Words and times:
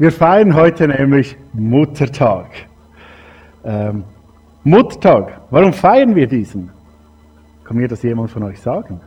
Wir 0.00 0.10
feiern 0.10 0.54
heute 0.54 0.88
nämlich 0.88 1.36
Muttertag. 1.52 2.46
Ähm, 3.62 4.02
Muttertag, 4.64 5.42
warum 5.50 5.74
feiern 5.74 6.14
wir 6.14 6.26
diesen? 6.26 6.70
Kann 7.64 7.76
mir 7.76 7.86
das 7.86 8.02
jemand 8.02 8.30
von 8.30 8.44
euch 8.44 8.58
sagen? 8.62 9.02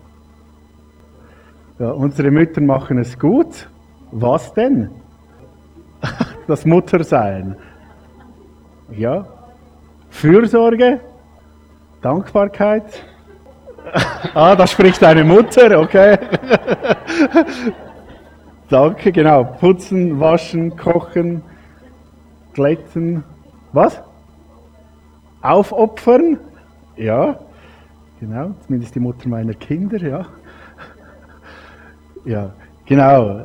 Ja, 1.80 1.90
unsere 1.90 2.30
Mütter 2.30 2.62
machen 2.62 3.00
es 3.00 3.18
gut. 3.18 3.68
Was 4.12 4.54
denn? 4.54 4.92
Das 6.46 6.64
Muttersein. 6.64 7.56
Ja. 8.92 9.26
Fürsorge, 10.12 11.00
Dankbarkeit. 12.04 13.04
Ah, 14.36 14.56
da 14.56 14.68
spricht 14.68 15.04
eine 15.04 15.24
Mutter, 15.24 15.80
okay. 15.80 16.20
Danke, 18.70 19.12
genau. 19.12 19.44
Putzen, 19.44 20.20
waschen, 20.20 20.76
kochen, 20.78 21.42
glätten. 22.54 23.24
Was? 23.72 24.02
Aufopfern? 25.42 26.40
Ja, 26.96 27.40
genau. 28.20 28.56
Zumindest 28.66 28.96
die 28.96 29.00
Mutter 29.00 29.28
meiner 29.28 29.54
Kinder, 29.54 29.98
ja. 29.98 30.26
Ja, 32.26 32.54
genau. 32.86 33.42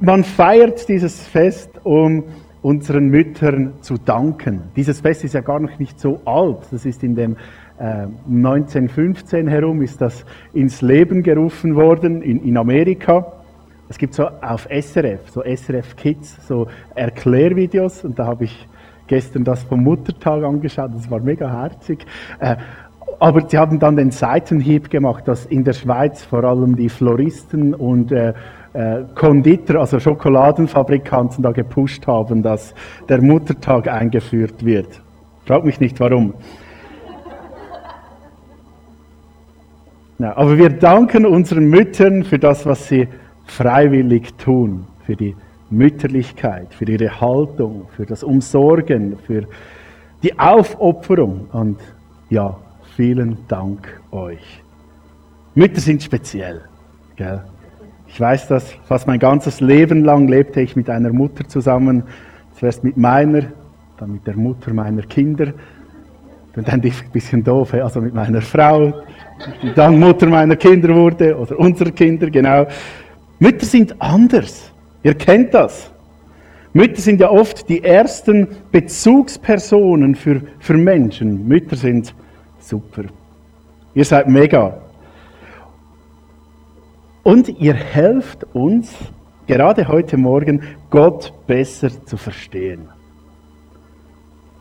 Man 0.00 0.24
feiert 0.24 0.88
dieses 0.88 1.26
Fest, 1.26 1.70
um 1.82 2.24
unseren 2.60 3.08
Müttern 3.08 3.74
zu 3.80 3.96
danken. 3.98 4.62
Dieses 4.76 5.00
Fest 5.00 5.24
ist 5.24 5.34
ja 5.34 5.40
gar 5.40 5.60
noch 5.60 5.78
nicht 5.78 5.98
so 6.00 6.20
alt. 6.24 6.58
Das 6.70 6.84
ist 6.84 7.02
in 7.02 7.14
dem 7.14 7.36
1915 7.78 9.46
äh, 9.46 9.50
herum 9.50 9.82
ist 9.82 10.00
das 10.00 10.24
ins 10.52 10.80
Leben 10.80 11.22
gerufen 11.22 11.74
worden 11.74 12.22
in, 12.22 12.42
in 12.44 12.56
Amerika. 12.56 13.43
Es 13.88 13.98
gibt 13.98 14.14
so 14.14 14.26
auf 14.26 14.66
SRF, 14.70 15.30
so 15.30 15.42
SRF 15.42 15.96
Kids, 15.96 16.36
so 16.46 16.68
Erklärvideos 16.94 18.04
und 18.04 18.18
da 18.18 18.26
habe 18.26 18.44
ich 18.44 18.66
gestern 19.06 19.44
das 19.44 19.62
vom 19.64 19.82
Muttertag 19.82 20.42
angeschaut, 20.42 20.90
das 20.94 21.10
war 21.10 21.20
mega 21.20 21.50
herzig. 21.50 22.06
Äh, 22.40 22.56
aber 23.18 23.48
sie 23.48 23.58
haben 23.58 23.78
dann 23.78 23.96
den 23.96 24.10
Seitenhieb 24.10 24.90
gemacht, 24.90 25.28
dass 25.28 25.46
in 25.46 25.64
der 25.64 25.74
Schweiz 25.74 26.22
vor 26.22 26.44
allem 26.44 26.76
die 26.76 26.88
Floristen 26.88 27.74
und 27.74 28.10
äh, 28.10 28.32
äh, 28.72 29.04
Konditor, 29.14 29.80
also 29.80 30.00
Schokoladenfabrikanten 30.00 31.42
da 31.42 31.52
gepusht 31.52 32.06
haben, 32.06 32.42
dass 32.42 32.74
der 33.08 33.22
Muttertag 33.22 33.88
eingeführt 33.88 34.64
wird. 34.64 35.00
Frag 35.46 35.64
mich 35.64 35.78
nicht 35.78 36.00
warum. 36.00 36.34
Ja, 40.18 40.36
aber 40.36 40.56
wir 40.56 40.70
danken 40.70 41.26
unseren 41.26 41.66
Müttern 41.66 42.24
für 42.24 42.38
das, 42.38 42.66
was 42.66 42.88
sie 42.88 43.08
freiwillig 43.46 44.34
tun, 44.34 44.86
für 45.04 45.16
die 45.16 45.36
Mütterlichkeit, 45.70 46.72
für 46.74 46.84
ihre 46.84 47.20
Haltung, 47.20 47.86
für 47.96 48.06
das 48.06 48.22
Umsorgen, 48.22 49.16
für 49.18 49.46
die 50.22 50.38
Aufopferung. 50.38 51.46
Und 51.52 51.78
ja, 52.30 52.56
vielen 52.96 53.38
Dank 53.48 54.00
euch. 54.10 54.62
Mütter 55.54 55.80
sind 55.80 56.02
speziell. 56.02 56.62
Gell? 57.16 57.44
Ich 58.06 58.20
weiß 58.20 58.48
das, 58.48 58.72
fast 58.84 59.06
mein 59.06 59.18
ganzes 59.18 59.60
Leben 59.60 60.04
lang 60.04 60.28
lebte 60.28 60.60
ich 60.60 60.76
mit 60.76 60.88
einer 60.88 61.12
Mutter 61.12 61.46
zusammen. 61.48 62.04
Zuerst 62.58 62.84
mit 62.84 62.96
meiner, 62.96 63.42
dann 63.98 64.12
mit 64.12 64.26
der 64.26 64.36
Mutter 64.36 64.72
meiner 64.72 65.02
Kinder. 65.02 65.52
Dann 66.54 66.66
ein 66.66 66.80
bisschen 66.80 67.42
doof, 67.42 67.74
also 67.74 68.00
mit 68.00 68.14
meiner 68.14 68.40
Frau, 68.40 69.02
die 69.60 69.74
dann 69.74 69.98
Mutter 69.98 70.26
meiner 70.28 70.54
Kinder 70.54 70.94
wurde, 70.94 71.36
oder 71.36 71.58
unserer 71.58 71.90
Kinder, 71.90 72.30
genau. 72.30 72.66
Mütter 73.44 73.66
sind 73.66 74.00
anders. 74.00 74.72
Ihr 75.02 75.12
kennt 75.12 75.52
das. 75.52 75.90
Mütter 76.72 77.02
sind 77.02 77.20
ja 77.20 77.28
oft 77.30 77.68
die 77.68 77.84
ersten 77.84 78.48
Bezugspersonen 78.72 80.14
für, 80.14 80.40
für 80.60 80.78
Menschen. 80.78 81.46
Mütter 81.46 81.76
sind 81.76 82.14
super. 82.58 83.02
Ihr 83.92 84.06
seid 84.06 84.30
mega. 84.30 84.78
Und 87.22 87.50
ihr 87.60 87.74
helft 87.74 88.44
uns, 88.54 88.94
gerade 89.46 89.88
heute 89.88 90.16
Morgen, 90.16 90.62
Gott 90.88 91.30
besser 91.46 91.90
zu 92.06 92.16
verstehen. 92.16 92.88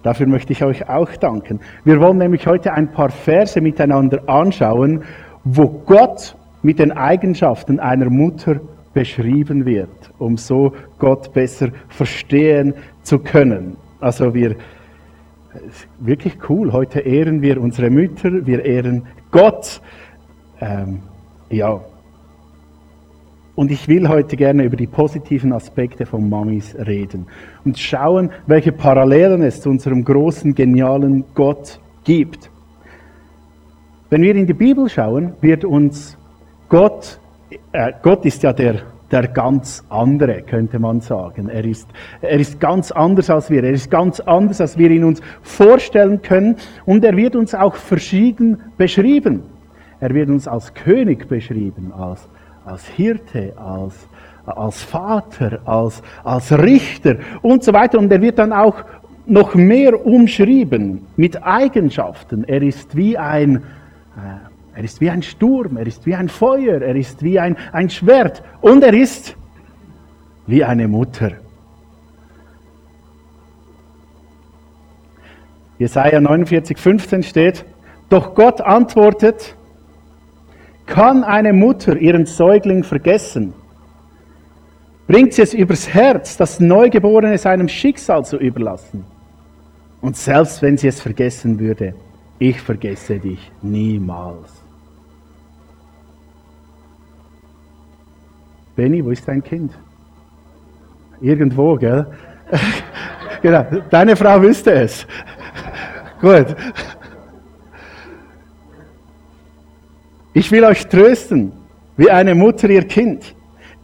Dafür 0.03 0.27
möchte 0.27 0.51
ich 0.51 0.61
euch 0.61 0.89
auch 0.89 1.15
danken. 1.15 1.61
Wir 1.85 2.01
wollen 2.01 2.17
nämlich 2.17 2.45
heute 2.47 2.73
ein 2.73 2.91
paar 2.91 3.11
Verse 3.11 3.61
miteinander 3.61 4.27
anschauen, 4.27 5.05
wo 5.45 5.69
Gott 5.69 6.35
mit 6.63 6.79
den 6.79 6.91
Eigenschaften 6.91 7.79
einer 7.79 8.09
Mutter 8.09 8.59
beschrieben 8.93 9.65
wird, 9.65 10.13
um 10.19 10.37
so 10.37 10.73
Gott 10.99 11.33
besser 11.33 11.69
verstehen 11.89 12.73
zu 13.01 13.19
können. 13.19 13.77
Also 13.99 14.33
wir, 14.33 14.55
wirklich 15.99 16.37
cool, 16.49 16.71
heute 16.71 16.99
ehren 16.99 17.41
wir 17.41 17.61
unsere 17.61 17.89
Mütter, 17.89 18.45
wir 18.45 18.63
ehren 18.65 19.03
Gott. 19.31 19.81
Ähm, 20.59 20.99
ja. 21.49 21.81
Und 23.55 23.69
ich 23.69 23.87
will 23.87 24.09
heute 24.09 24.35
gerne 24.35 24.63
über 24.63 24.75
die 24.75 24.87
positiven 24.87 25.53
Aspekte 25.53 26.07
von 26.07 26.27
Mamis 26.27 26.75
reden 26.75 27.27
und 27.65 27.77
schauen, 27.77 28.31
welche 28.47 28.71
Parallelen 28.71 29.43
es 29.43 29.61
zu 29.61 29.69
unserem 29.69 30.03
großen, 30.03 30.55
genialen 30.55 31.23
Gott 31.35 31.79
gibt. 32.03 32.49
Wenn 34.09 34.23
wir 34.23 34.35
in 34.35 34.47
die 34.47 34.53
Bibel 34.53 34.89
schauen, 34.89 35.33
wird 35.41 35.65
uns 35.65 36.17
Gott, 36.69 37.19
Gott 38.01 38.25
ist 38.25 38.43
ja 38.43 38.53
der, 38.53 38.81
der 39.11 39.27
ganz 39.27 39.83
andere, 39.89 40.41
könnte 40.41 40.79
man 40.79 41.01
sagen. 41.01 41.49
Er 41.49 41.65
ist, 41.65 41.87
er 42.21 42.39
ist 42.39 42.59
ganz 42.59 42.91
anders 42.91 43.29
als 43.29 43.49
wir. 43.49 43.63
Er 43.63 43.71
ist 43.71 43.91
ganz 43.91 44.19
anders, 44.19 44.59
als 44.59 44.77
wir 44.77 44.89
ihn 44.89 45.03
uns 45.03 45.21
vorstellen 45.41 46.21
können. 46.21 46.57
Und 46.85 47.03
er 47.03 47.15
wird 47.15 47.35
uns 47.35 47.53
auch 47.53 47.75
verschieden 47.75 48.61
beschrieben. 48.77 49.43
Er 49.99 50.13
wird 50.13 50.29
uns 50.29 50.47
als 50.47 50.73
König 50.73 51.29
beschrieben, 51.29 51.93
als, 51.93 52.27
als 52.65 52.85
Hirte, 52.87 53.53
als, 53.55 53.93
als 54.45 54.81
Vater, 54.81 55.59
als, 55.65 56.01
als 56.23 56.51
Richter 56.51 57.17
und 57.41 57.63
so 57.63 57.71
weiter. 57.71 57.99
Und 57.99 58.11
er 58.11 58.21
wird 58.21 58.39
dann 58.39 58.51
auch 58.51 58.83
noch 59.25 59.55
mehr 59.55 60.05
umschrieben 60.05 61.05
mit 61.15 61.41
Eigenschaften. 61.43 62.43
Er 62.43 62.61
ist 62.61 62.95
wie 62.95 63.17
ein, 63.17 63.57
äh, 63.57 64.52
er 64.75 64.83
ist 64.83 65.01
wie 65.01 65.09
ein 65.09 65.21
Sturm, 65.21 65.77
er 65.77 65.85
ist 65.85 66.05
wie 66.05 66.15
ein 66.15 66.29
Feuer, 66.29 66.81
er 66.81 66.95
ist 66.95 67.21
wie 67.23 67.39
ein, 67.39 67.55
ein 67.71 67.89
Schwert 67.89 68.43
und 68.61 68.83
er 68.83 68.93
ist 68.93 69.35
wie 70.47 70.63
eine 70.63 70.87
Mutter. 70.87 71.31
Jesaja 75.77 76.19
49, 76.19 76.77
15 76.77 77.23
steht, 77.23 77.65
doch 78.09 78.35
Gott 78.35 78.61
antwortet, 78.61 79.55
kann 80.85 81.23
eine 81.23 81.53
Mutter 81.53 81.97
ihren 81.97 82.25
Säugling 82.25 82.83
vergessen? 82.83 83.53
Bringt 85.07 85.33
sie 85.33 85.41
es 85.41 85.53
übers 85.53 85.93
Herz, 85.93 86.37
das 86.37 86.59
Neugeborene 86.59 87.37
seinem 87.37 87.67
Schicksal 87.67 88.25
zu 88.25 88.37
überlassen? 88.37 89.05
Und 90.01 90.17
selbst 90.17 90.61
wenn 90.61 90.77
sie 90.77 90.87
es 90.87 91.01
vergessen 91.01 91.59
würde, 91.59 91.93
ich 92.39 92.59
vergesse 92.61 93.19
dich 93.19 93.51
niemals. 93.61 94.62
Benny, 98.75 99.03
wo 99.03 99.11
ist 99.11 99.27
dein 99.27 99.43
Kind? 99.43 99.71
Irgendwo, 101.21 101.75
gell? 101.75 102.07
genau, 103.41 103.65
deine 103.89 104.15
Frau 104.15 104.41
wüsste 104.41 104.73
es. 104.73 105.05
Gut. 106.21 106.55
Ich 110.33 110.51
will 110.51 110.63
euch 110.63 110.87
trösten, 110.87 111.51
wie 111.95 112.09
eine 112.09 112.33
Mutter 112.33 112.69
ihr 112.69 112.87
Kind. 112.87 113.35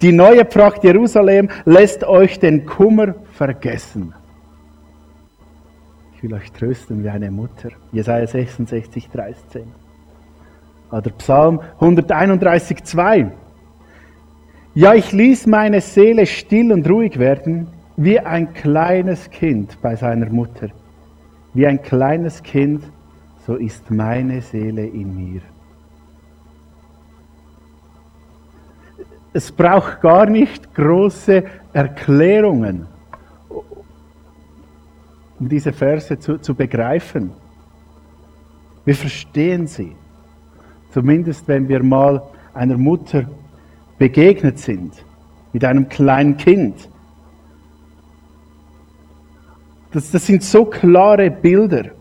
Die 0.01 0.11
neue 0.11 0.45
Pracht 0.45 0.83
Jerusalem 0.83 1.49
lässt 1.66 2.03
euch 2.03 2.39
den 2.39 2.66
Kummer 2.66 3.16
vergessen. 3.33 4.14
Ich 6.16 6.23
will 6.23 6.34
euch 6.34 6.52
trösten 6.52 7.03
wie 7.03 7.09
eine 7.09 7.29
Mutter. 7.29 7.69
Jesaja 7.91 8.25
66, 8.25 9.09
13. 9.09 9.64
Oder 10.91 11.11
Psalm 11.11 11.61
131, 11.79 12.84
2. 12.84 13.31
Ja, 14.75 14.93
ich 14.93 15.11
ließ 15.11 15.47
meine 15.47 15.81
Seele 15.81 16.25
still 16.27 16.71
und 16.71 16.87
ruhig 16.87 17.17
werden, 17.17 17.67
wie 17.97 18.19
ein 18.19 18.53
kleines 18.53 19.29
Kind 19.29 19.81
bei 19.81 19.95
seiner 19.95 20.29
Mutter. 20.29 20.69
Wie 21.53 21.66
ein 21.66 21.81
kleines 21.81 22.43
Kind, 22.43 22.83
so 23.47 23.55
ist 23.55 23.89
meine 23.89 24.41
Seele 24.41 24.85
in 24.85 25.16
mir. 25.16 25.41
Es 29.33 29.51
braucht 29.51 30.01
gar 30.01 30.27
nicht 30.27 30.73
große 30.75 31.43
Erklärungen, 31.73 32.85
um 35.39 35.49
diese 35.49 35.73
Verse 35.73 36.17
zu, 36.19 36.37
zu 36.37 36.53
begreifen. 36.53 37.31
Wir 38.85 38.95
verstehen 38.95 39.66
sie. 39.66 39.95
Zumindest 40.91 41.47
wenn 41.47 41.67
wir 41.67 41.83
mal 41.83 42.21
einer 42.53 42.77
Mutter 42.77 43.25
begegnet 43.99 44.57
sind, 44.57 44.93
mit 45.53 45.63
einem 45.63 45.87
kleinen 45.90 46.37
Kind. 46.37 46.90
Das, 49.91 50.09
das 50.09 50.25
sind 50.25 50.43
so 50.43 50.66
klare 50.66 51.29
Bilder. 51.29 51.91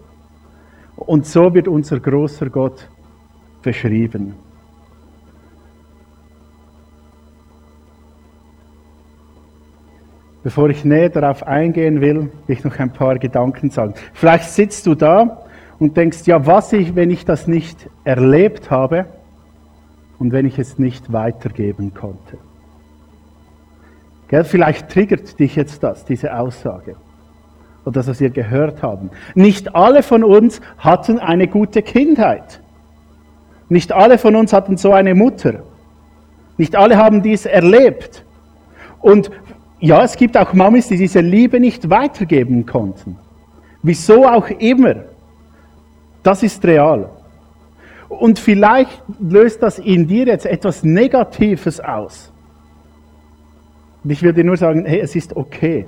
Und 0.96 1.26
so 1.26 1.52
wird 1.54 1.68
unser 1.68 2.00
großer 2.00 2.50
Gott 2.50 2.88
beschrieben. 3.62 4.34
Bevor 10.42 10.70
ich 10.70 10.84
näher 10.84 11.08
darauf 11.08 11.46
eingehen 11.46 12.00
will, 12.00 12.30
will 12.46 12.56
ich 12.56 12.64
noch 12.64 12.78
ein 12.78 12.92
paar 12.92 13.18
Gedanken 13.18 13.70
sagen. 13.70 13.94
Vielleicht 14.12 14.50
sitzt 14.50 14.86
du 14.86 14.94
da 14.94 15.46
und 15.78 15.96
denkst, 15.96 16.26
ja, 16.26 16.46
was 16.46 16.72
ich, 16.72 16.94
wenn 16.94 17.10
ich 17.10 17.24
das 17.24 17.48
nicht 17.48 17.88
erlebt 18.04 18.70
habe 18.70 19.06
und 20.18 20.32
wenn 20.32 20.46
ich 20.46 20.58
es 20.58 20.78
nicht 20.78 21.12
weitergeben 21.12 21.94
konnte. 21.94 22.38
Gell, 24.28 24.44
vielleicht 24.44 24.90
triggert 24.90 25.38
dich 25.38 25.56
jetzt 25.56 25.82
das, 25.82 26.04
diese 26.04 26.36
Aussage. 26.38 26.96
Oder 27.84 27.94
das, 27.94 28.08
was 28.08 28.20
wir 28.20 28.30
gehört 28.30 28.82
haben. 28.82 29.10
Nicht 29.34 29.74
alle 29.74 30.02
von 30.02 30.22
uns 30.22 30.60
hatten 30.76 31.18
eine 31.18 31.48
gute 31.48 31.82
Kindheit. 31.82 32.60
Nicht 33.68 33.92
alle 33.92 34.18
von 34.18 34.36
uns 34.36 34.52
hatten 34.52 34.76
so 34.76 34.92
eine 34.92 35.14
Mutter. 35.14 35.62
Nicht 36.58 36.76
alle 36.76 36.96
haben 36.96 37.22
dies 37.22 37.46
erlebt. 37.46 38.24
Und 39.00 39.30
ja, 39.80 40.02
es 40.02 40.16
gibt 40.16 40.36
auch 40.36 40.52
Mamis, 40.52 40.88
die 40.88 40.96
diese 40.96 41.20
Liebe 41.20 41.60
nicht 41.60 41.88
weitergeben 41.88 42.66
konnten. 42.66 43.16
Wieso 43.82 44.26
auch 44.26 44.48
immer. 44.48 44.96
Das 46.22 46.42
ist 46.42 46.64
real. 46.64 47.08
Und 48.08 48.38
vielleicht 48.38 49.02
löst 49.20 49.62
das 49.62 49.78
in 49.78 50.06
dir 50.06 50.26
jetzt 50.26 50.46
etwas 50.46 50.82
Negatives 50.82 51.78
aus. 51.80 52.32
Und 54.02 54.10
ich 54.10 54.20
dir 54.20 54.44
nur 54.44 54.56
sagen, 54.56 54.86
hey, 54.86 55.00
es 55.00 55.14
ist 55.14 55.36
okay. 55.36 55.86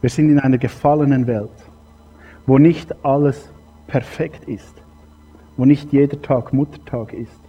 Wir 0.00 0.10
sind 0.10 0.30
in 0.30 0.38
einer 0.38 0.58
gefallenen 0.58 1.26
Welt, 1.26 1.50
wo 2.46 2.58
nicht 2.58 3.04
alles 3.04 3.50
perfekt 3.86 4.48
ist, 4.48 4.74
wo 5.56 5.64
nicht 5.64 5.92
jeder 5.92 6.20
Tag 6.20 6.52
Muttertag 6.52 7.12
ist, 7.12 7.40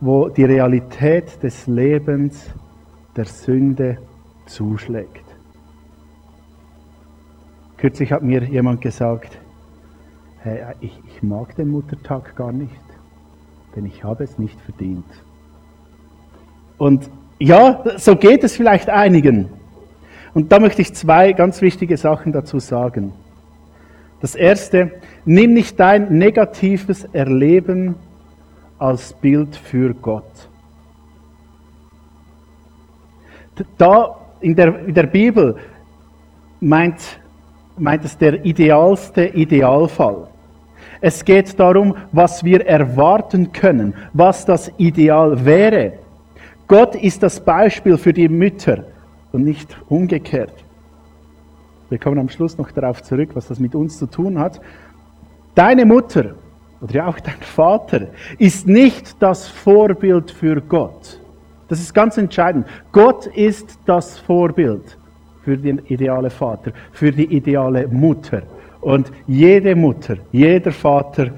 wo 0.00 0.28
die 0.28 0.44
Realität 0.44 1.42
des 1.42 1.66
Lebens 1.66 2.50
der 3.14 3.26
Sünde 3.26 3.98
zuschlägt. 4.46 5.24
Kürzlich 7.76 8.12
hat 8.12 8.22
mir 8.22 8.44
jemand 8.44 8.80
gesagt, 8.80 9.38
ich, 10.80 11.00
ich 11.06 11.22
mag 11.22 11.54
den 11.56 11.68
Muttertag 11.68 12.34
gar 12.36 12.52
nicht, 12.52 12.82
denn 13.76 13.86
ich 13.86 14.02
habe 14.04 14.24
es 14.24 14.38
nicht 14.38 14.60
verdient. 14.60 15.06
Und 16.78 17.08
ja, 17.38 17.84
so 17.96 18.16
geht 18.16 18.44
es 18.44 18.56
vielleicht 18.56 18.88
einigen. 18.88 19.48
Und 20.34 20.50
da 20.50 20.58
möchte 20.58 20.82
ich 20.82 20.94
zwei 20.94 21.32
ganz 21.32 21.60
wichtige 21.60 21.96
Sachen 21.96 22.32
dazu 22.32 22.58
sagen. 22.58 23.12
Das 24.20 24.34
erste, 24.34 24.92
nimm 25.24 25.52
nicht 25.52 25.78
dein 25.78 26.16
negatives 26.16 27.04
Erleben 27.12 27.96
als 28.78 29.12
Bild 29.12 29.56
für 29.56 29.94
Gott. 29.94 30.48
Da 33.78 34.16
in 34.40 34.56
der, 34.56 34.86
in 34.86 34.94
der 34.94 35.06
Bibel 35.06 35.56
meint, 36.60 37.20
meint 37.76 38.04
es 38.04 38.16
der 38.16 38.44
idealste 38.44 39.26
Idealfall. 39.26 40.28
Es 41.02 41.24
geht 41.24 41.58
darum, 41.58 41.96
was 42.12 42.44
wir 42.44 42.64
erwarten 42.64 43.50
können, 43.52 43.92
was 44.12 44.46
das 44.46 44.70
Ideal 44.78 45.44
wäre. 45.44 45.94
Gott 46.68 46.94
ist 46.94 47.24
das 47.24 47.44
Beispiel 47.44 47.98
für 47.98 48.12
die 48.12 48.28
Mütter 48.28 48.84
und 49.32 49.42
nicht 49.42 49.76
umgekehrt. 49.88 50.54
Wir 51.90 51.98
kommen 51.98 52.20
am 52.20 52.28
Schluss 52.28 52.56
noch 52.56 52.70
darauf 52.70 53.02
zurück, 53.02 53.30
was 53.34 53.48
das 53.48 53.58
mit 53.58 53.74
uns 53.74 53.98
zu 53.98 54.06
tun 54.06 54.38
hat. 54.38 54.60
Deine 55.56 55.84
Mutter 55.84 56.36
oder 56.80 56.94
ja 56.94 57.06
auch 57.08 57.18
dein 57.18 57.40
Vater 57.40 58.06
ist 58.38 58.68
nicht 58.68 59.20
das 59.20 59.48
Vorbild 59.48 60.30
für 60.30 60.60
Gott. 60.60 61.20
Das 61.66 61.80
ist 61.80 61.92
ganz 61.92 62.16
entscheidend. 62.16 62.66
Gott 62.92 63.26
ist 63.26 63.76
das 63.86 64.20
Vorbild 64.20 64.96
für 65.42 65.58
den 65.58 65.78
ideale 65.86 66.30
Vater, 66.30 66.72
für 66.92 67.10
die 67.10 67.24
ideale 67.24 67.88
Mutter. 67.88 68.42
Und 68.82 69.12
jede 69.28 69.76
Mutter, 69.76 70.16
jeder 70.32 70.72
Vater 70.72 71.30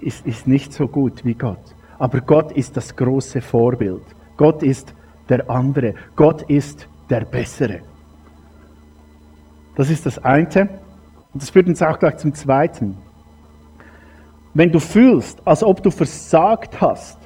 ist, 0.00 0.26
ist 0.26 0.48
nicht 0.48 0.72
so 0.72 0.88
gut 0.88 1.22
wie 1.24 1.34
Gott. 1.34 1.62
Aber 1.98 2.22
Gott 2.22 2.52
ist 2.52 2.74
das 2.74 2.96
große 2.96 3.42
Vorbild. 3.42 4.02
Gott 4.38 4.62
ist 4.62 4.94
der 5.28 5.48
andere. 5.50 5.94
Gott 6.16 6.42
ist 6.42 6.88
der 7.10 7.26
Bessere. 7.26 7.80
Das 9.76 9.90
ist 9.90 10.06
das 10.06 10.18
eine. 10.24 10.70
Und 11.34 11.42
das 11.42 11.50
führt 11.50 11.68
uns 11.68 11.82
auch 11.82 11.98
gleich 11.98 12.16
zum 12.16 12.32
zweiten. 12.32 12.96
Wenn 14.54 14.72
du 14.72 14.80
fühlst, 14.80 15.46
als 15.46 15.62
ob 15.62 15.82
du 15.82 15.90
versagt 15.90 16.80
hast, 16.80 17.18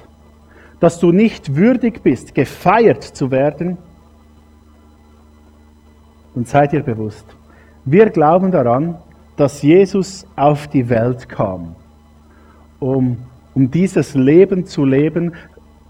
dass 0.81 0.99
du 0.99 1.13
nicht 1.13 1.55
würdig 1.55 2.03
bist, 2.03 2.35
gefeiert 2.35 3.03
zu 3.03 3.31
werden, 3.31 3.77
dann 6.35 6.43
seid 6.43 6.73
ihr 6.73 6.83
bewusst. 6.83 7.25
Wir 7.85 8.09
glauben 8.09 8.51
daran, 8.51 8.97
dass 9.35 9.61
Jesus 9.61 10.25
auf 10.35 10.67
die 10.67 10.89
Welt 10.89 11.27
kam, 11.29 11.75
um, 12.79 13.17
um 13.53 13.71
dieses 13.71 14.15
Leben 14.15 14.65
zu 14.65 14.85
leben, 14.85 15.33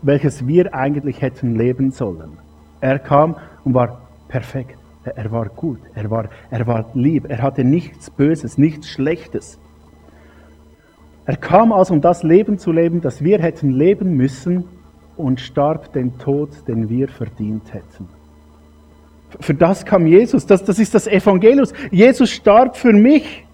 welches 0.02 0.48
wir 0.48 0.74
eigentlich 0.74 1.22
hätten 1.22 1.56
leben 1.56 1.92
sollen. 1.92 2.38
Er 2.82 3.00
kam 3.00 3.36
und 3.64 3.74
war 3.74 4.02
perfekt. 4.28 4.78
Er 5.06 5.32
war 5.32 5.50
gut, 5.50 5.80
er 5.96 6.10
war, 6.10 6.30
er 6.50 6.66
war 6.66 6.86
lieb, 6.94 7.26
er 7.30 7.42
hatte 7.42 7.66
nichts 7.66 8.10
Böses, 8.10 8.58
nichts 8.58 8.88
Schlechtes. 8.88 9.60
Er 11.26 11.36
kam 11.36 11.74
also, 11.74 11.94
um 11.94 12.02
das 12.02 12.24
Leben 12.24 12.58
zu 12.58 12.72
leben, 12.72 13.02
das 13.02 13.22
wir 13.22 13.40
hätten 13.40 13.72
leben 13.72 14.16
müssen 14.16 14.66
und 15.18 15.42
starb 15.42 15.92
den 15.94 16.18
Tod, 16.20 16.50
den 16.68 16.90
wir 16.90 17.10
verdient 17.10 17.74
hätten. 17.74 18.08
Für 19.40 19.54
das 19.54 19.86
kam 19.86 20.06
Jesus, 20.06 20.46
das, 20.46 20.64
das 20.64 20.80
ist 20.80 20.94
das 20.94 21.08
Evangelium. 21.08 21.68
Jesus 21.92 22.30
starb 22.30 22.78
für 22.78 22.94
mich. 22.94 23.46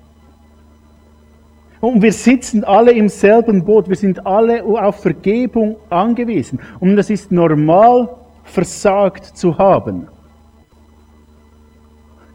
Und 1.82 2.02
wir 2.02 2.12
sitzen 2.12 2.64
alle 2.64 2.92
im 2.92 3.08
selben 3.08 3.64
Boot, 3.64 3.88
wir 3.88 3.96
sind 3.96 4.26
alle 4.26 4.64
auf 4.64 5.02
Vergebung 5.02 5.78
angewiesen. 5.90 6.60
Und 6.80 6.98
das 6.98 7.10
ist 7.10 7.32
normal, 7.32 8.10
versagt 8.44 9.26
zu 9.26 9.58
haben. 9.58 10.08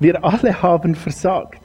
Wir 0.01 0.25
alle 0.25 0.63
haben 0.63 0.95
versagt. 0.95 1.61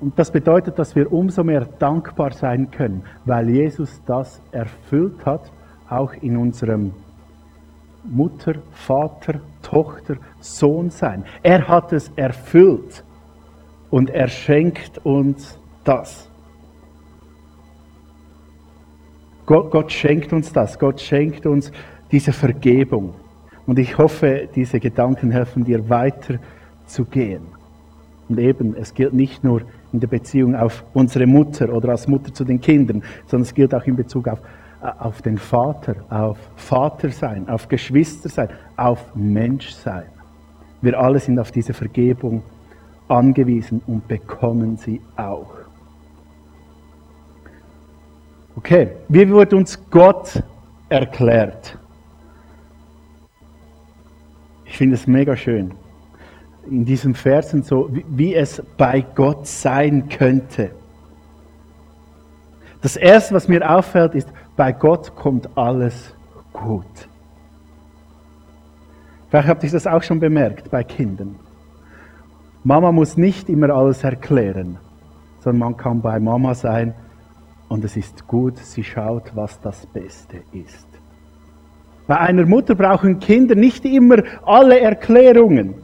Und 0.00 0.18
das 0.18 0.30
bedeutet, 0.30 0.78
dass 0.78 0.94
wir 0.94 1.12
umso 1.12 1.42
mehr 1.42 1.66
dankbar 1.78 2.32
sein 2.32 2.70
können, 2.70 3.02
weil 3.24 3.50
Jesus 3.50 4.00
das 4.06 4.40
erfüllt 4.52 5.26
hat, 5.26 5.50
auch 5.88 6.12
in 6.14 6.36
unserem 6.36 6.92
Mutter, 8.10 8.54
Vater, 8.72 9.40
Tochter, 9.62 10.16
Sohn 10.40 10.90
sein. 10.90 11.24
Er 11.42 11.66
hat 11.68 11.92
es 11.92 12.10
erfüllt 12.16 13.04
und 13.90 14.10
er 14.10 14.28
schenkt 14.28 14.98
uns 15.04 15.58
das. 15.84 16.30
Gott, 19.46 19.70
Gott 19.70 19.92
schenkt 19.92 20.32
uns 20.32 20.52
das. 20.52 20.78
Gott 20.78 21.00
schenkt 21.00 21.46
uns 21.46 21.72
diese 22.10 22.32
Vergebung. 22.32 23.14
Und 23.66 23.78
ich 23.78 23.96
hoffe, 23.96 24.48
diese 24.54 24.80
Gedanken 24.80 25.30
helfen 25.30 25.64
dir 25.64 25.88
weiter 25.88 26.38
zu 26.86 27.04
gehen. 27.04 27.46
Und 28.28 28.38
eben, 28.38 28.74
es 28.76 28.92
gilt 28.92 29.14
nicht 29.14 29.42
nur 29.42 29.62
in 29.92 30.00
der 30.00 30.08
Beziehung 30.08 30.54
auf 30.54 30.84
unsere 30.92 31.26
Mutter 31.26 31.72
oder 31.72 31.90
als 31.90 32.06
Mutter 32.06 32.32
zu 32.32 32.44
den 32.44 32.60
Kindern, 32.60 33.02
sondern 33.26 33.46
es 33.46 33.54
gilt 33.54 33.74
auch 33.74 33.84
in 33.84 33.96
Bezug 33.96 34.28
auf, 34.28 34.40
auf 34.80 35.22
den 35.22 35.38
Vater, 35.38 35.96
auf 36.08 36.38
Vater 36.56 37.10
sein, 37.10 37.48
auf 37.48 37.68
Geschwister 37.68 38.28
sein, 38.28 38.48
auf 38.76 39.14
Mensch 39.14 39.70
sein. 39.70 40.06
Wir 40.80 40.98
alle 40.98 41.18
sind 41.18 41.38
auf 41.38 41.50
diese 41.50 41.74
Vergebung 41.74 42.42
angewiesen 43.08 43.82
und 43.86 44.06
bekommen 44.06 44.76
sie 44.76 45.00
auch. 45.16 45.54
Okay, 48.56 48.90
wie 49.08 49.28
wird 49.28 49.52
uns 49.54 49.78
Gott 49.90 50.42
erklärt? 50.88 51.78
Ich 54.64 54.76
finde 54.76 54.94
es 54.94 55.06
mega 55.06 55.36
schön. 55.36 55.72
In 56.70 56.84
diesen 56.84 57.14
Versen 57.14 57.62
so, 57.62 57.88
wie, 57.92 58.34
es 58.34 58.62
bei 58.76 59.00
Gott 59.00 59.46
sein 59.46 60.08
könnte. 60.08 60.72
Das 62.82 62.96
erste, 62.96 63.34
was 63.34 63.48
mir 63.48 63.68
auffällt, 63.68 64.14
ist, 64.14 64.28
bei 64.58 64.72
Gott 64.72 65.14
kommt 65.14 65.56
alles 65.56 66.12
gut. 66.52 67.08
Vielleicht 69.30 69.48
habt 69.48 69.62
ihr 69.62 69.70
das 69.70 69.86
auch 69.86 70.02
schon 70.02 70.18
bemerkt 70.18 70.68
bei 70.68 70.82
Kindern. 70.82 71.36
Mama 72.64 72.90
muss 72.90 73.16
nicht 73.16 73.48
immer 73.48 73.70
alles 73.70 74.02
erklären, 74.02 74.78
sondern 75.38 75.60
man 75.60 75.76
kann 75.76 76.02
bei 76.02 76.18
Mama 76.18 76.54
sein 76.54 76.92
und 77.68 77.84
es 77.84 77.96
ist 77.96 78.26
gut, 78.26 78.58
sie 78.58 78.82
schaut, 78.82 79.30
was 79.36 79.60
das 79.60 79.86
Beste 79.86 80.38
ist. 80.50 80.88
Bei 82.08 82.18
einer 82.18 82.44
Mutter 82.44 82.74
brauchen 82.74 83.20
Kinder 83.20 83.54
nicht 83.54 83.84
immer 83.84 84.16
alle 84.44 84.80
Erklärungen. 84.80 85.74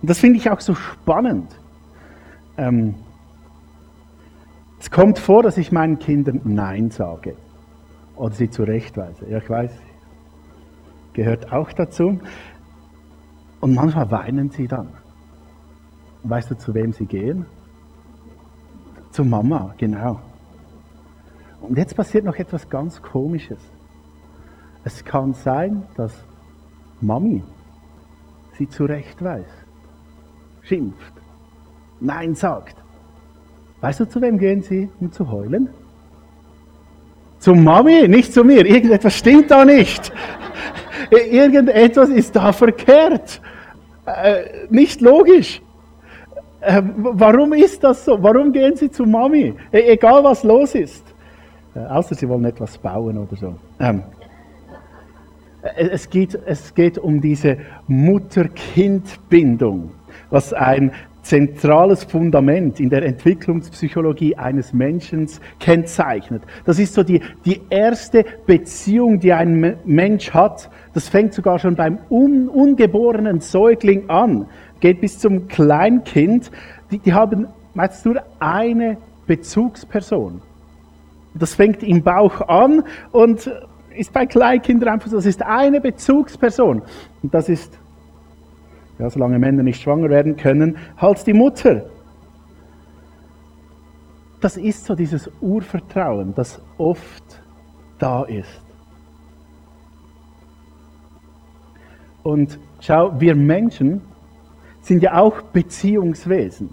Und 0.00 0.10
das 0.10 0.20
finde 0.20 0.38
ich 0.38 0.48
auch 0.48 0.60
so 0.60 0.76
spannend. 0.76 1.50
Ähm, 2.56 2.94
es 4.86 4.92
kommt 4.92 5.18
vor, 5.18 5.42
dass 5.42 5.58
ich 5.58 5.72
meinen 5.72 5.98
Kindern 5.98 6.42
Nein 6.44 6.90
sage 6.90 7.34
oder 8.14 8.32
sie 8.32 8.48
zurechtweise. 8.48 9.28
Ja, 9.28 9.38
ich 9.38 9.50
weiß, 9.50 9.72
gehört 11.12 11.52
auch 11.52 11.72
dazu. 11.72 12.20
Und 13.60 13.74
manchmal 13.74 14.08
weinen 14.12 14.50
sie 14.50 14.68
dann. 14.68 14.90
Weißt 16.22 16.52
du, 16.52 16.56
zu 16.56 16.72
wem 16.72 16.92
sie 16.92 17.06
gehen? 17.06 17.46
Zu 19.10 19.24
Mama, 19.24 19.74
genau. 19.76 20.20
Und 21.62 21.76
jetzt 21.76 21.96
passiert 21.96 22.24
noch 22.24 22.36
etwas 22.36 22.68
ganz 22.68 23.02
Komisches. 23.02 23.58
Es 24.84 25.04
kann 25.04 25.34
sein, 25.34 25.82
dass 25.96 26.14
Mami 27.00 27.42
sie 28.52 28.68
zurechtweist, 28.68 29.66
schimpft, 30.62 31.12
Nein 31.98 32.36
sagt. 32.36 32.85
Weißt 33.80 34.00
du, 34.00 34.08
zu 34.08 34.20
wem 34.20 34.38
gehen 34.38 34.62
sie, 34.62 34.88
um 35.00 35.12
zu 35.12 35.30
heulen? 35.30 35.68
Zu 37.38 37.54
Mami, 37.54 38.08
nicht 38.08 38.32
zu 38.32 38.42
mir. 38.42 38.66
Irgendetwas 38.66 39.14
stimmt 39.14 39.50
da 39.50 39.64
nicht. 39.64 40.12
Irgendetwas 41.10 42.08
ist 42.08 42.34
da 42.34 42.52
verkehrt. 42.52 43.40
Äh, 44.06 44.66
nicht 44.70 45.00
logisch. 45.00 45.60
Äh, 46.60 46.82
warum 46.96 47.52
ist 47.52 47.84
das 47.84 48.04
so? 48.04 48.20
Warum 48.22 48.52
gehen 48.52 48.76
sie 48.76 48.90
zu 48.90 49.04
Mami? 49.04 49.54
E 49.72 49.92
egal 49.92 50.24
was 50.24 50.42
los 50.42 50.74
ist. 50.74 51.04
Äh, 51.74 51.80
außer 51.80 52.14
sie 52.14 52.28
wollen 52.28 52.46
etwas 52.46 52.78
bauen 52.78 53.18
oder 53.18 53.36
so. 53.36 53.54
Ähm, 53.78 54.02
äh, 55.62 55.88
es, 55.90 56.08
geht, 56.08 56.34
es 56.46 56.74
geht 56.74 56.98
um 56.98 57.20
diese 57.20 57.58
Mutter-Kind-Bindung, 57.88 59.90
was 60.30 60.52
ein 60.52 60.92
zentrales 61.26 62.04
Fundament 62.04 62.78
in 62.78 62.88
der 62.88 63.02
Entwicklungspsychologie 63.04 64.36
eines 64.36 64.72
Menschen 64.72 65.28
kennzeichnet. 65.58 66.42
Das 66.64 66.78
ist 66.78 66.94
so 66.94 67.02
die, 67.02 67.20
die 67.44 67.60
erste 67.68 68.24
Beziehung, 68.46 69.18
die 69.18 69.32
ein 69.32 69.76
Mensch 69.84 70.32
hat. 70.32 70.70
Das 70.94 71.08
fängt 71.08 71.34
sogar 71.34 71.58
schon 71.58 71.74
beim 71.74 71.98
un, 72.10 72.48
ungeborenen 72.48 73.40
Säugling 73.40 74.08
an, 74.08 74.46
geht 74.80 75.00
bis 75.00 75.18
zum 75.18 75.48
Kleinkind. 75.48 76.50
Die, 76.90 76.98
die 76.98 77.12
haben 77.12 77.48
meistens 77.74 78.04
nur 78.04 78.22
eine 78.38 78.96
Bezugsperson. 79.26 80.40
Das 81.34 81.54
fängt 81.54 81.82
im 81.82 82.02
Bauch 82.02 82.40
an 82.48 82.84
und 83.10 83.50
ist 83.96 84.12
bei 84.12 84.26
Kleinkindern 84.26 84.90
einfach 84.90 85.10
so, 85.10 85.16
das 85.16 85.26
ist 85.26 85.42
eine 85.42 85.80
Bezugsperson. 85.80 86.82
Und 87.22 87.34
das 87.34 87.48
ist 87.48 87.78
ja, 88.98 89.10
solange 89.10 89.38
Männer 89.38 89.62
nicht 89.62 89.82
schwanger 89.82 90.08
werden 90.10 90.36
können, 90.36 90.76
halt 90.96 91.26
die 91.26 91.32
Mutter. 91.32 91.86
Das 94.40 94.56
ist 94.56 94.84
so 94.84 94.94
dieses 94.94 95.30
Urvertrauen, 95.40 96.34
das 96.34 96.60
oft 96.78 97.42
da 97.98 98.24
ist. 98.24 98.62
Und 102.22 102.58
schau, 102.80 103.18
wir 103.20 103.34
Menschen 103.34 104.02
sind 104.80 105.02
ja 105.02 105.18
auch 105.18 105.42
Beziehungswesen. 105.42 106.70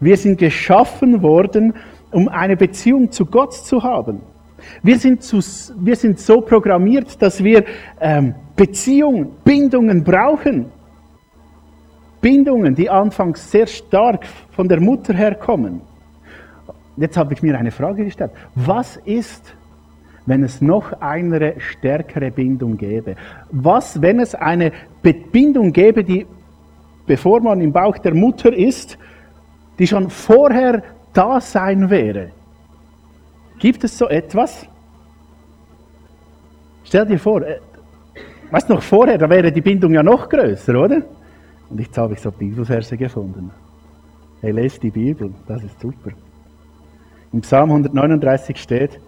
Wir 0.00 0.16
sind 0.16 0.38
geschaffen 0.38 1.22
worden, 1.22 1.74
um 2.10 2.28
eine 2.28 2.56
Beziehung 2.56 3.10
zu 3.10 3.24
Gott 3.26 3.54
zu 3.54 3.82
haben. 3.82 4.20
Wir 4.82 4.98
sind, 4.98 5.22
zu, 5.22 5.38
wir 5.78 5.96
sind 5.96 6.18
so 6.18 6.40
programmiert, 6.40 7.20
dass 7.22 7.42
wir 7.42 7.64
ähm, 8.00 8.34
Beziehungen, 8.56 9.30
Bindungen 9.44 10.04
brauchen. 10.04 10.66
Bindungen, 12.22 12.74
die 12.74 12.88
anfangs 12.88 13.50
sehr 13.50 13.66
stark 13.66 14.24
von 14.52 14.68
der 14.68 14.80
Mutter 14.80 15.12
herkommen. 15.12 15.82
Jetzt 16.96 17.16
habe 17.16 17.34
ich 17.34 17.42
mir 17.42 17.58
eine 17.58 17.72
Frage 17.72 18.04
gestellt. 18.04 18.30
Was 18.54 18.96
ist, 18.96 19.54
wenn 20.24 20.44
es 20.44 20.62
noch 20.62 20.92
eine 21.00 21.54
stärkere 21.58 22.30
Bindung 22.30 22.78
gäbe? 22.78 23.16
Was, 23.50 24.00
wenn 24.00 24.20
es 24.20 24.34
eine 24.36 24.72
Bindung 25.02 25.72
gäbe, 25.72 26.04
die, 26.04 26.26
bevor 27.06 27.40
man 27.40 27.60
im 27.60 27.72
Bauch 27.72 27.98
der 27.98 28.14
Mutter 28.14 28.52
ist, 28.52 28.96
die 29.78 29.86
schon 29.86 30.08
vorher 30.08 30.82
da 31.12 31.40
sein 31.40 31.90
wäre? 31.90 32.30
Gibt 33.58 33.82
es 33.82 33.98
so 33.98 34.08
etwas? 34.08 34.66
Stell 36.84 37.06
dir 37.06 37.18
vor, 37.18 37.42
äh, 37.42 37.58
du 38.52 38.74
noch 38.74 38.82
vorher, 38.82 39.18
da 39.18 39.28
wäre 39.28 39.50
die 39.50 39.60
Bindung 39.60 39.94
ja 39.94 40.04
noch 40.04 40.28
größer, 40.28 40.78
oder? 40.78 41.02
Und 41.72 41.80
jetzt 41.80 41.96
habe 41.96 42.12
ich 42.12 42.20
so 42.20 42.30
Bibelverse 42.30 42.98
gefunden. 42.98 43.50
Hey, 44.42 44.50
lest 44.50 44.82
die 44.82 44.90
Bibel, 44.90 45.32
das 45.48 45.64
ist 45.64 45.80
super. 45.80 46.10
Im 47.32 47.40
Psalm 47.40 47.70
139 47.70 48.58
steht, 48.58 49.00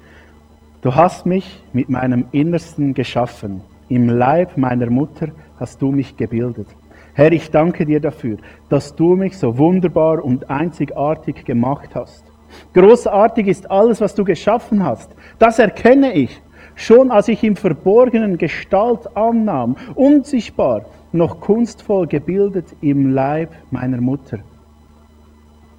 Du 0.80 0.94
hast 0.94 1.26
mich 1.26 1.62
mit 1.74 1.90
meinem 1.90 2.26
Innersten 2.32 2.94
geschaffen. 2.94 3.60
Im 3.90 4.08
Leib 4.08 4.56
meiner 4.56 4.88
Mutter 4.88 5.28
hast 5.60 5.82
du 5.82 5.90
mich 5.90 6.16
gebildet. 6.16 6.68
Herr, 7.12 7.32
ich 7.32 7.50
danke 7.50 7.84
dir 7.84 8.00
dafür, 8.00 8.38
dass 8.70 8.96
du 8.96 9.14
mich 9.14 9.36
so 9.36 9.58
wunderbar 9.58 10.24
und 10.24 10.48
einzigartig 10.48 11.44
gemacht 11.44 11.90
hast. 11.94 12.24
Großartig 12.72 13.46
ist 13.46 13.70
alles, 13.70 14.00
was 14.00 14.14
du 14.14 14.24
geschaffen 14.24 14.82
hast. 14.82 15.10
Das 15.38 15.58
erkenne 15.58 16.14
ich. 16.14 16.40
Schon 16.76 17.10
als 17.10 17.28
ich 17.28 17.44
im 17.44 17.56
Verborgenen 17.56 18.38
Gestalt 18.38 19.14
annahm, 19.16 19.76
unsichtbar, 19.94 20.86
noch 21.14 21.40
kunstvoll 21.40 22.06
gebildet 22.06 22.74
im 22.80 23.12
Leib 23.12 23.50
meiner 23.70 24.00
Mutter. 24.00 24.40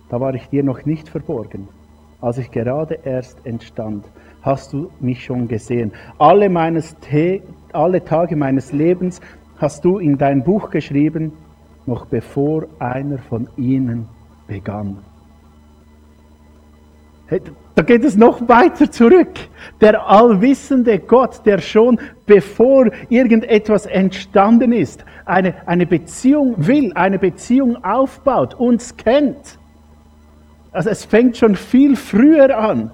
Da 0.09 0.19
war 0.19 0.33
ich 0.33 0.47
dir 0.47 0.63
noch 0.63 0.85
nicht 0.85 1.09
verborgen. 1.09 1.67
Als 2.21 2.37
ich 2.37 2.49
gerade 2.51 2.99
erst 3.03 3.45
entstand, 3.45 4.05
hast 4.41 4.71
du 4.71 4.89
mich 4.99 5.25
schon 5.25 5.47
gesehen. 5.47 5.91
Alle, 6.17 6.49
meines 6.49 6.95
alle 7.73 8.03
Tage 8.03 8.35
meines 8.35 8.71
Lebens 8.71 9.19
hast 9.57 9.83
du 9.83 9.99
in 9.99 10.17
dein 10.17 10.43
Buch 10.43 10.69
geschrieben, 10.69 11.33
noch 11.85 12.05
bevor 12.05 12.65
einer 12.79 13.17
von 13.17 13.49
ihnen 13.57 14.07
begann. 14.47 14.99
Da 17.75 17.81
geht 17.81 18.03
es 18.03 18.15
noch 18.15 18.47
weiter 18.47 18.89
zurück. 18.89 19.33
Der 19.81 20.07
allwissende 20.07 20.99
Gott, 20.99 21.45
der 21.45 21.59
schon 21.59 21.99
bevor 22.25 22.89
irgendetwas 23.09 23.85
entstanden 23.85 24.71
ist, 24.71 25.03
eine, 25.25 25.67
eine 25.67 25.85
Beziehung 25.85 26.53
will, 26.57 26.91
eine 26.93 27.19
Beziehung 27.19 27.83
aufbaut, 27.83 28.53
uns 28.53 28.95
kennt. 28.95 29.57
Also 30.71 30.89
es 30.89 31.05
fängt 31.05 31.37
schon 31.37 31.55
viel 31.55 31.95
früher 31.95 32.57
an. 32.57 32.91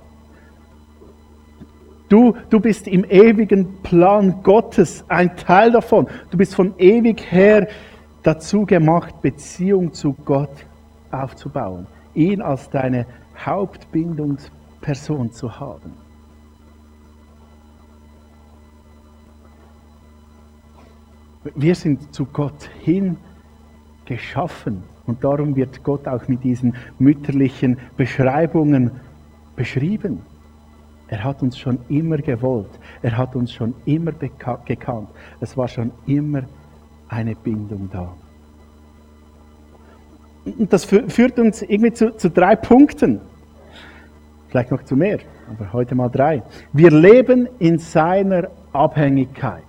Du, 2.09 2.35
du 2.49 2.59
bist 2.59 2.87
im 2.87 3.05
ewigen 3.05 3.81
Plan 3.83 4.43
Gottes 4.43 5.05
ein 5.07 5.35
Teil 5.37 5.71
davon. 5.71 6.07
Du 6.29 6.37
bist 6.37 6.55
von 6.55 6.73
ewig 6.77 7.31
her 7.31 7.67
dazu 8.23 8.65
gemacht, 8.65 9.21
Beziehung 9.21 9.93
zu 9.93 10.13
Gott 10.25 10.65
aufzubauen. 11.09 11.87
Ihn 12.13 12.41
als 12.41 12.69
deine 12.69 13.05
Hauptbindungsperson 13.45 15.31
zu 15.31 15.59
haben. 15.59 15.93
Wir 21.55 21.73
sind 21.73 22.13
zu 22.13 22.25
Gott 22.25 22.69
hin 22.81 23.17
geschaffen 24.05 24.83
und 25.07 25.23
darum 25.23 25.55
wird 25.55 25.83
Gott 25.83 26.07
auch 26.07 26.27
mit 26.27 26.43
diesen 26.43 26.75
mütterlichen 26.99 27.77
Beschreibungen 27.97 28.91
beschrieben. 29.55 30.21
Er 31.07 31.23
hat 31.23 31.41
uns 31.41 31.57
schon 31.57 31.79
immer 31.89 32.17
gewollt, 32.17 32.79
er 33.01 33.17
hat 33.17 33.35
uns 33.35 33.51
schon 33.51 33.73
immer 33.85 34.11
gekannt, 34.11 35.09
es 35.39 35.57
war 35.57 35.67
schon 35.67 35.91
immer 36.05 36.43
eine 37.09 37.35
Bindung 37.35 37.89
da. 37.91 38.13
Und 40.45 40.71
das 40.71 40.85
führt 40.85 41.37
uns 41.39 41.61
irgendwie 41.61 41.93
zu, 41.93 42.15
zu 42.15 42.29
drei 42.29 42.55
Punkten. 42.55 43.19
Vielleicht 44.51 44.69
noch 44.69 44.83
zu 44.83 44.97
mehr, 44.97 45.19
aber 45.49 45.71
heute 45.71 45.95
mal 45.95 46.09
drei. 46.09 46.43
Wir 46.73 46.91
leben 46.91 47.47
in 47.57 47.79
seiner 47.79 48.49
Abhängigkeit. 48.73 49.63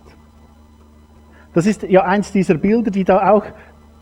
Das 1.54 1.66
ist 1.66 1.84
ja 1.84 2.02
eins 2.02 2.32
dieser 2.32 2.54
Bilder, 2.54 2.90
die 2.90 3.04
da 3.04 3.30
auch 3.30 3.44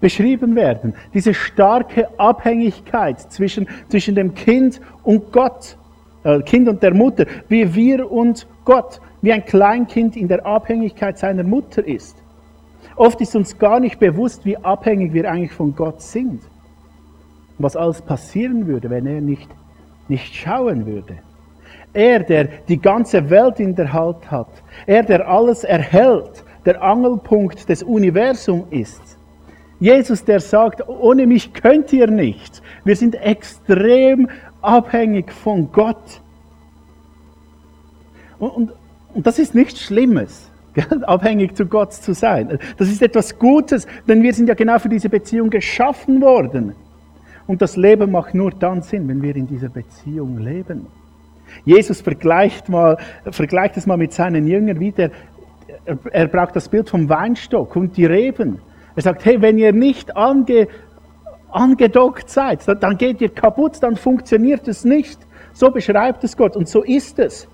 beschrieben 0.00 0.56
werden. 0.56 0.94
Diese 1.12 1.34
starke 1.34 2.08
Abhängigkeit 2.18 3.20
zwischen, 3.30 3.68
zwischen 3.90 4.14
dem 4.14 4.32
Kind 4.32 4.80
und 5.02 5.30
Gott, 5.32 5.76
äh, 6.24 6.40
Kind 6.40 6.66
und 6.66 6.82
der 6.82 6.94
Mutter, 6.94 7.26
wie 7.48 7.74
wir 7.74 8.10
und 8.10 8.46
Gott, 8.64 9.02
wie 9.20 9.34
ein 9.34 9.44
Kleinkind 9.44 10.16
in 10.16 10.28
der 10.28 10.46
Abhängigkeit 10.46 11.18
seiner 11.18 11.42
Mutter 11.42 11.86
ist. 11.86 12.16
Oft 12.96 13.20
ist 13.20 13.36
uns 13.36 13.58
gar 13.58 13.80
nicht 13.80 13.98
bewusst, 13.98 14.46
wie 14.46 14.56
abhängig 14.56 15.12
wir 15.12 15.30
eigentlich 15.30 15.52
von 15.52 15.76
Gott 15.76 16.00
sind. 16.00 16.40
Was 17.58 17.76
alles 17.76 18.00
passieren 18.00 18.66
würde, 18.66 18.88
wenn 18.88 19.04
er 19.04 19.20
nicht, 19.20 19.50
nicht 20.10 20.34
schauen 20.34 20.84
würde. 20.84 21.18
Er, 21.92 22.20
der 22.20 22.44
die 22.68 22.80
ganze 22.80 23.30
Welt 23.30 23.58
in 23.58 23.74
der 23.74 23.92
Hand 23.92 24.30
hat. 24.30 24.50
Er, 24.86 25.02
der 25.02 25.26
alles 25.28 25.64
erhält, 25.64 26.44
der 26.64 26.82
Angelpunkt 26.82 27.68
des 27.68 27.82
Universums 27.82 28.66
ist. 28.70 29.02
Jesus, 29.80 30.24
der 30.24 30.40
sagt, 30.40 30.86
ohne 30.86 31.26
mich 31.26 31.54
könnt 31.54 31.92
ihr 31.92 32.06
nichts. 32.06 32.62
Wir 32.84 32.94
sind 32.94 33.14
extrem 33.14 34.28
abhängig 34.60 35.32
von 35.32 35.72
Gott. 35.72 36.20
Und, 38.38 38.50
und, 38.50 38.72
und 39.14 39.26
das 39.26 39.38
ist 39.38 39.54
nichts 39.54 39.80
Schlimmes, 39.80 40.50
gell? 40.74 41.02
abhängig 41.04 41.56
zu 41.56 41.64
Gott 41.64 41.94
zu 41.94 42.12
sein. 42.12 42.58
Das 42.76 42.88
ist 42.88 43.00
etwas 43.00 43.38
Gutes, 43.38 43.86
denn 44.06 44.22
wir 44.22 44.34
sind 44.34 44.48
ja 44.48 44.54
genau 44.54 44.78
für 44.78 44.90
diese 44.90 45.08
Beziehung 45.08 45.48
geschaffen 45.48 46.20
worden. 46.20 46.74
Und 47.50 47.60
das 47.60 47.76
Leben 47.76 48.12
macht 48.12 48.32
nur 48.32 48.52
dann 48.52 48.80
Sinn, 48.80 49.08
wenn 49.08 49.22
wir 49.22 49.34
in 49.34 49.48
dieser 49.48 49.70
Beziehung 49.70 50.38
leben. 50.38 50.86
Jesus 51.64 52.00
vergleicht, 52.00 52.68
mal, 52.68 52.96
vergleicht 53.28 53.76
es 53.76 53.88
mal 53.88 53.96
mit 53.96 54.12
seinen 54.12 54.46
Jüngern 54.46 54.78
wieder. 54.78 55.10
Er, 55.84 55.98
er 56.12 56.28
braucht 56.28 56.54
das 56.54 56.68
Bild 56.68 56.88
vom 56.88 57.08
Weinstock 57.08 57.74
und 57.74 57.96
die 57.96 58.06
Reben. 58.06 58.60
Er 58.94 59.02
sagt, 59.02 59.24
hey, 59.24 59.42
wenn 59.42 59.58
ihr 59.58 59.72
nicht 59.72 60.16
ange, 60.16 60.68
angedockt 61.50 62.30
seid, 62.30 62.60
dann 62.68 62.96
geht 62.96 63.20
ihr 63.20 63.30
kaputt, 63.30 63.78
dann 63.82 63.96
funktioniert 63.96 64.68
es 64.68 64.84
nicht. 64.84 65.18
So 65.52 65.72
beschreibt 65.72 66.22
es 66.22 66.36
Gott 66.36 66.54
und 66.56 66.68
so 66.68 66.84
ist 66.84 67.18
es. 67.18 67.48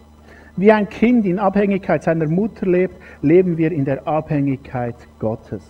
Wie 0.58 0.70
ein 0.72 0.90
Kind 0.90 1.24
in 1.24 1.38
Abhängigkeit 1.38 2.02
seiner 2.02 2.28
Mutter 2.28 2.66
lebt, 2.66 2.96
leben 3.22 3.56
wir 3.56 3.72
in 3.72 3.86
der 3.86 4.06
Abhängigkeit 4.06 4.96
Gottes. 5.18 5.62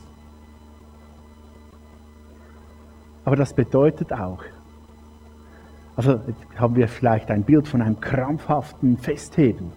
Aber 3.26 3.34
das 3.34 3.52
bedeutet 3.52 4.12
auch, 4.12 4.38
also 5.96 6.20
haben 6.56 6.76
wir 6.76 6.86
vielleicht 6.86 7.28
ein 7.28 7.42
Bild 7.42 7.66
von 7.66 7.82
einem 7.82 8.00
krampfhaften 8.00 8.98
Festheben, 8.98 9.72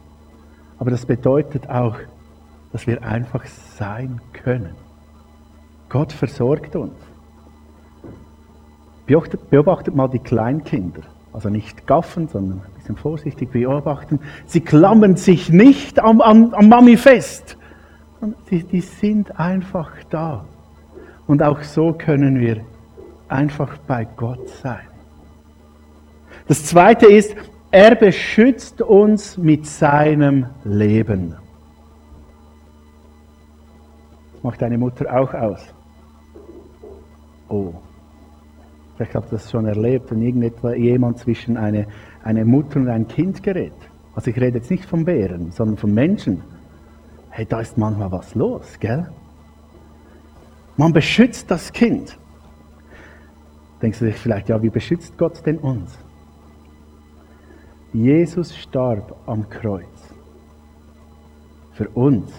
aber 0.78 0.92
das 0.92 1.08
bedeutet 1.08 1.68
auch, 1.68 1.96
dass 2.72 2.86
wir 2.86 3.04
einfach 3.04 3.44
sein 3.48 4.22
können. 4.34 4.76
Gott 5.90 6.14
versorgt 6.14 6.76
uns. 6.76 6.94
Beobachtet, 9.08 9.50
beobachtet 9.50 9.96
mal 9.96 10.08
die 10.08 10.20
Kleinkinder. 10.20 11.02
Also 11.34 11.50
nicht 11.50 11.88
gaffen, 11.88 12.28
sondern 12.28 12.60
ein 12.60 12.74
bisschen 12.76 12.98
vorsichtig 12.98 13.52
beobachten. 13.52 14.20
Sie 14.46 14.62
klammern 14.62 15.16
sich 15.16 15.50
nicht 15.50 16.00
am, 16.00 16.22
am, 16.22 16.54
am 16.54 16.70
Mami 16.70 16.98
fest. 16.98 17.58
Die, 18.52 18.64
die 18.64 18.82
sind 18.82 19.40
einfach 19.40 19.90
da. 20.12 20.46
Und 21.26 21.42
auch 21.42 21.64
so 21.64 21.94
können 21.94 22.40
wir 22.40 22.64
einfach 23.30 23.78
bei 23.80 24.06
Gott 24.06 24.50
sein. 24.50 24.88
Das 26.48 26.66
zweite 26.66 27.06
ist, 27.06 27.36
er 27.72 27.96
beschützt 27.96 28.82
uns 28.82 29.38
mit 29.38 29.66
seinem 29.68 30.48
Leben. 30.64 31.36
Das 34.34 34.44
macht 34.44 34.62
deine 34.62 34.78
Mutter 34.78 35.06
auch 35.16 35.34
aus. 35.34 35.62
Oh, 37.50 37.74
vielleicht 38.96 39.16
habt 39.16 39.28
ihr 39.28 39.38
das 39.38 39.52
schon 39.52 39.66
erlebt, 39.66 40.10
wenn 40.12 40.22
irgendjemand 40.22 41.20
zwischen 41.20 41.58
eine, 41.58 41.88
eine 42.24 42.46
Mutter 42.46 42.80
und 42.80 42.90
ein 42.90 43.08
Kind 43.08 43.44
gerät. 43.44 43.74
Also 44.16 44.32
ich 44.32 44.38
rede 44.38 44.58
jetzt 44.58 44.72
nicht 44.72 44.86
von 44.86 45.06
Bären, 45.06 45.52
sondern 45.52 45.78
von 45.78 45.94
Menschen. 45.94 46.44
Hey, 47.30 47.46
da 47.46 47.62
ist 47.62 47.78
manchmal 47.78 48.12
was 48.12 48.34
los, 48.34 48.80
gell? 48.80 49.08
Man 50.78 50.94
beschützt 50.94 51.52
das 51.52 51.72
Kind. 51.72 52.18
Denkst 53.82 54.00
du 54.00 54.06
dich 54.06 54.16
vielleicht, 54.16 54.50
ja, 54.50 54.62
wie 54.62 54.70
beschützt 54.70 55.18
Gott 55.18 55.46
denn 55.46 55.58
uns? 55.58 55.98
Jesus 57.94 58.56
starb 58.56 59.16
am 59.26 59.50
Kreuz. 59.50 59.86
Für 61.74 61.90
uns. 61.90 62.32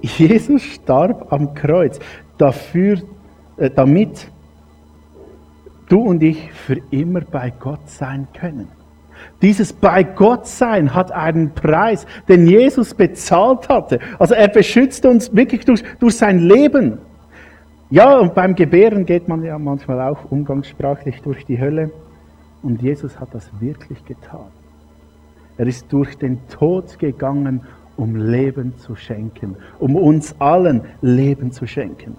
Jesus 0.00 0.62
starb 0.62 1.32
am 1.32 1.54
Kreuz 1.54 1.98
dafür, 2.38 3.02
äh, 3.56 3.70
damit 3.70 4.30
du 5.88 6.00
und 6.00 6.22
ich 6.22 6.52
für 6.52 6.80
immer 6.90 7.20
bei 7.20 7.50
Gott 7.50 7.88
sein 7.88 8.28
können. 8.32 8.68
Dieses 9.42 9.72
bei 9.72 10.02
Gott 10.02 10.46
sein 10.46 10.94
hat 10.94 11.12
einen 11.12 11.52
Preis, 11.52 12.06
den 12.28 12.46
Jesus 12.46 12.94
bezahlt 12.94 13.68
hatte. 13.68 13.98
Also 14.18 14.34
er 14.34 14.48
beschützt 14.48 15.04
uns 15.06 15.34
wirklich 15.34 15.64
durch, 15.64 15.82
durch 15.98 16.16
sein 16.16 16.38
Leben. 16.38 16.98
Ja, 17.90 18.18
und 18.18 18.34
beim 18.34 18.54
Gebären 18.54 19.06
geht 19.06 19.28
man 19.28 19.42
ja 19.42 19.58
manchmal 19.58 20.00
auch 20.02 20.30
umgangssprachlich 20.30 21.22
durch 21.22 21.46
die 21.46 21.58
Hölle. 21.58 21.90
Und 22.62 22.82
Jesus 22.82 23.18
hat 23.18 23.30
das 23.32 23.50
wirklich 23.60 24.04
getan. 24.04 24.48
Er 25.56 25.66
ist 25.66 25.90
durch 25.90 26.18
den 26.18 26.46
Tod 26.48 26.98
gegangen, 26.98 27.62
um 27.96 28.14
Leben 28.14 28.76
zu 28.76 28.94
schenken, 28.94 29.56
um 29.78 29.96
uns 29.96 30.38
allen 30.38 30.82
Leben 31.00 31.50
zu 31.50 31.66
schenken. 31.66 32.16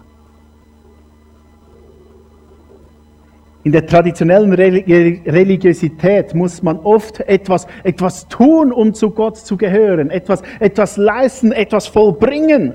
In 3.64 3.74
der 3.74 3.86
traditionellen 3.86 4.54
Religiosität 4.54 6.34
muss 6.34 6.64
man 6.64 6.80
oft 6.80 7.20
etwas, 7.22 7.68
etwas 7.84 8.28
tun, 8.28 8.72
um 8.72 8.94
zu 8.94 9.12
Gott 9.12 9.38
zu 9.38 9.56
gehören, 9.58 10.10
etwas, 10.10 10.42
etwas 10.60 10.98
leisten, 10.98 11.52
etwas 11.52 11.86
vollbringen. 11.86 12.74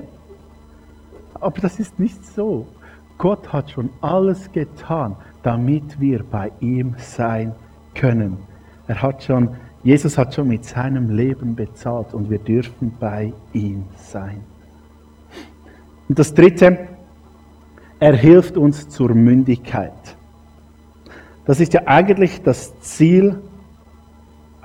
Aber 1.41 1.59
das 1.59 1.79
ist 1.79 1.99
nicht 1.99 2.25
so. 2.25 2.65
Gott 3.17 3.53
hat 3.53 3.71
schon 3.71 3.89
alles 4.01 4.51
getan, 4.51 5.15
damit 5.43 5.99
wir 5.99 6.23
bei 6.23 6.51
ihm 6.59 6.95
sein 6.97 7.53
können. 7.93 8.37
Er 8.87 9.01
hat 9.01 9.23
schon, 9.23 9.49
Jesus 9.83 10.17
hat 10.17 10.33
schon 10.33 10.47
mit 10.47 10.65
seinem 10.65 11.15
Leben 11.15 11.55
bezahlt 11.55 12.13
und 12.13 12.29
wir 12.29 12.39
dürfen 12.39 12.93
bei 12.99 13.33
ihm 13.53 13.85
sein. 13.97 14.41
Und 16.07 16.19
das 16.19 16.33
Dritte, 16.33 16.87
er 17.99 18.15
hilft 18.15 18.57
uns 18.57 18.89
zur 18.89 19.13
Mündigkeit. 19.13 19.93
Das 21.45 21.59
ist 21.59 21.73
ja 21.73 21.83
eigentlich 21.85 22.41
das 22.43 22.79
Ziel 22.81 23.41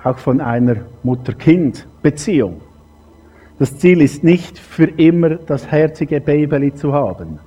auch 0.03 0.19
von 0.19 0.41
einer 0.41 0.77
Mutter-Kind-Beziehung. 1.03 2.61
Das 3.59 3.79
Ziel 3.79 4.01
ist 4.01 4.25
nicht 4.25 4.59
für 4.59 4.87
immer 4.87 5.35
das 5.35 5.71
herzige 5.71 6.21
Baby 6.21 6.75
zu 6.75 6.95
haben, 6.95 7.39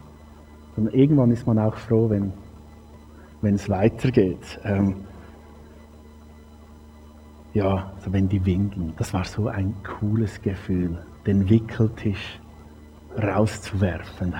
sondern 0.75 0.93
irgendwann 0.93 1.31
ist 1.31 1.45
man 1.45 1.59
auch 1.59 1.75
froh, 1.75 2.09
wenn, 2.09 2.33
es 3.55 3.69
weitergeht. 3.69 4.59
Ähm, 4.63 4.95
ja, 7.53 7.91
also 7.95 8.11
wenn 8.11 8.27
die 8.27 8.43
winkeln, 8.45 8.93
das 8.97 9.13
war 9.13 9.25
so 9.25 9.47
ein 9.47 9.75
cooles 9.83 10.41
Gefühl, 10.41 10.97
den 11.27 11.49
Wickeltisch 11.49 12.39
rauszuwerfen. 13.21 14.33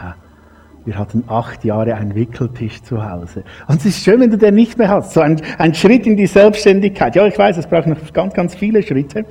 Wir 0.86 0.98
hatten 0.98 1.24
acht 1.28 1.63
Jahre 1.63 1.96
einen 1.96 2.15
Wickeltisch 2.15 2.82
zu 2.82 3.08
Hause. 3.08 3.43
Und 3.67 3.78
es 3.78 3.86
ist 3.86 4.04
schön, 4.04 4.19
wenn 4.19 4.32
du 4.32 4.38
den 4.38 4.56
nicht 4.56 4.78
mehr 4.78 4.89
hast. 4.89 5.13
So 5.13 5.22
ein, 5.22 5.39
ein 5.60 5.74
Schritt 5.76 6.08
in 6.08 6.17
die 6.17 6.26
Selbstständigkeit. 6.26 7.15
Ja, 7.15 7.26
ich 7.28 7.38
weiß, 7.38 7.58
es 7.58 7.67
braucht 7.67 7.88
noch 7.88 8.13
ganz, 8.13 8.34
ganz 8.34 8.56
viele 8.56 8.82
Schritte, 8.82 9.26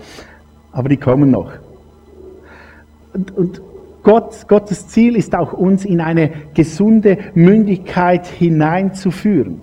aber 0.70 0.88
die 0.88 0.96
kommen 0.96 1.30
noch. 1.30 1.52
Und, 3.12 3.36
und 3.36 3.60
Gott, 4.02 4.48
Gottes 4.48 4.88
Ziel 4.88 5.16
ist 5.16 5.34
auch, 5.34 5.52
uns 5.52 5.84
in 5.84 6.00
eine 6.00 6.30
gesunde 6.54 7.18
Mündigkeit 7.34 8.26
hineinzuführen. 8.26 9.60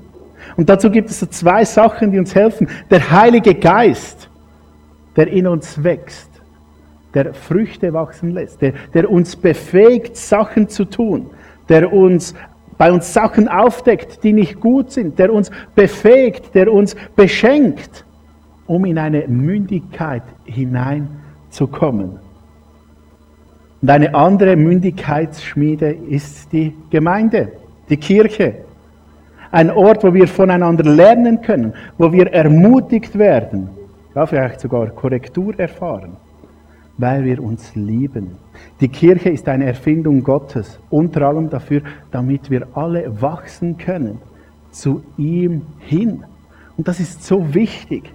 Und 0.56 0.70
dazu 0.70 0.90
gibt 0.90 1.10
es 1.10 1.20
so 1.20 1.26
zwei 1.26 1.66
Sachen, 1.66 2.12
die 2.12 2.20
uns 2.20 2.34
helfen. 2.34 2.68
Der 2.90 3.12
Heilige 3.12 3.56
Geist, 3.56 4.30
der 5.16 5.28
in 5.28 5.48
uns 5.48 5.84
wächst, 5.84 6.30
der 7.14 7.34
Früchte 7.34 7.94
wachsen 7.94 8.32
lässt, 8.32 8.62
der, 8.62 8.74
der 8.94 9.10
uns 9.10 9.36
befähigt, 9.36 10.16
Sachen 10.16 10.70
zu 10.70 10.86
tun 10.86 11.32
der 11.70 11.94
uns 11.94 12.34
bei 12.78 12.92
uns 12.92 13.14
Sachen 13.14 13.48
aufdeckt, 13.48 14.24
die 14.24 14.34
nicht 14.34 14.60
gut 14.60 14.92
sind, 14.92 15.20
der 15.20 15.32
uns 15.34 15.52
befähigt, 15.76 16.56
der 16.56 16.72
uns 16.72 16.96
beschenkt, 17.16 18.06
um 18.68 18.86
in 18.86 18.98
eine 18.98 19.28
Mündigkeit 19.28 20.24
hineinzukommen. 20.46 22.20
Und 23.82 23.90
eine 23.90 24.14
andere 24.14 24.56
Mündigkeitsschmiede 24.56 25.92
ist 25.92 26.52
die 26.52 26.74
Gemeinde, 26.90 27.54
die 27.90 27.98
Kirche. 27.98 28.56
Ein 29.52 29.72
Ort, 29.72 30.04
wo 30.04 30.14
wir 30.14 30.28
voneinander 30.28 30.84
lernen 30.84 31.42
können, 31.42 31.74
wo 31.98 32.12
wir 32.12 32.28
ermutigt 32.34 33.18
werden, 33.18 33.70
ja, 34.14 34.26
vielleicht 34.26 34.60
sogar 34.60 34.88
Korrektur 34.88 35.58
erfahren 35.58 36.18
weil 37.00 37.24
wir 37.24 37.42
uns 37.42 37.74
lieben. 37.76 38.36
Die 38.82 38.90
Kirche 38.90 39.30
ist 39.30 39.48
eine 39.48 39.66
Erfindung 39.66 40.22
Gottes, 40.22 40.80
unter 40.90 41.28
allem 41.28 41.50
dafür, 41.50 41.82
damit 42.12 42.50
wir 42.50 42.68
alle 42.74 43.22
wachsen 43.22 43.78
können 43.78 44.20
zu 44.72 45.02
ihm 45.18 45.62
hin. 45.80 46.26
Und 46.76 46.88
das 46.88 47.00
ist 47.00 47.24
so 47.24 47.54
wichtig. 47.56 48.14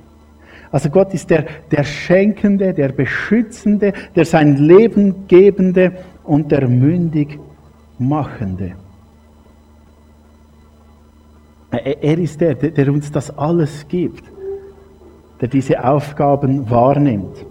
Also 0.74 0.90
Gott 0.90 1.14
ist 1.14 1.30
der, 1.30 1.44
der 1.70 1.84
Schenkende, 1.84 2.74
der 2.74 2.88
Beschützende, 2.88 3.92
der 4.16 4.24
sein 4.24 4.56
Leben 4.56 5.28
gebende 5.28 5.92
und 6.24 6.50
der 6.50 6.66
mündig 6.66 7.38
Machende. 7.98 8.72
Er 11.70 12.18
ist 12.18 12.40
der, 12.40 12.54
der 12.56 12.92
uns 12.92 13.12
das 13.12 13.38
alles 13.38 13.86
gibt 13.86 14.24
der 15.40 15.48
diese 15.48 15.84
Aufgaben 15.84 16.70
wahrnimmt. 16.70 17.44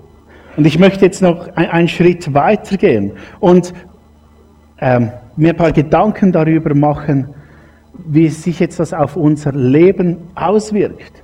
Und 0.57 0.65
ich 0.65 0.79
möchte 0.79 1.05
jetzt 1.05 1.21
noch 1.21 1.47
einen 1.55 1.87
Schritt 1.87 2.33
weitergehen 2.33 3.11
und 3.39 3.73
ähm, 4.79 5.11
mir 5.35 5.51
ein 5.51 5.57
paar 5.57 5.71
Gedanken 5.71 6.31
darüber 6.31 6.73
machen, 6.75 7.29
wie 8.05 8.29
sich 8.29 8.59
jetzt 8.59 8.79
das 8.79 8.93
auf 8.93 9.15
unser 9.15 9.51
Leben 9.51 10.17
auswirkt, 10.35 11.23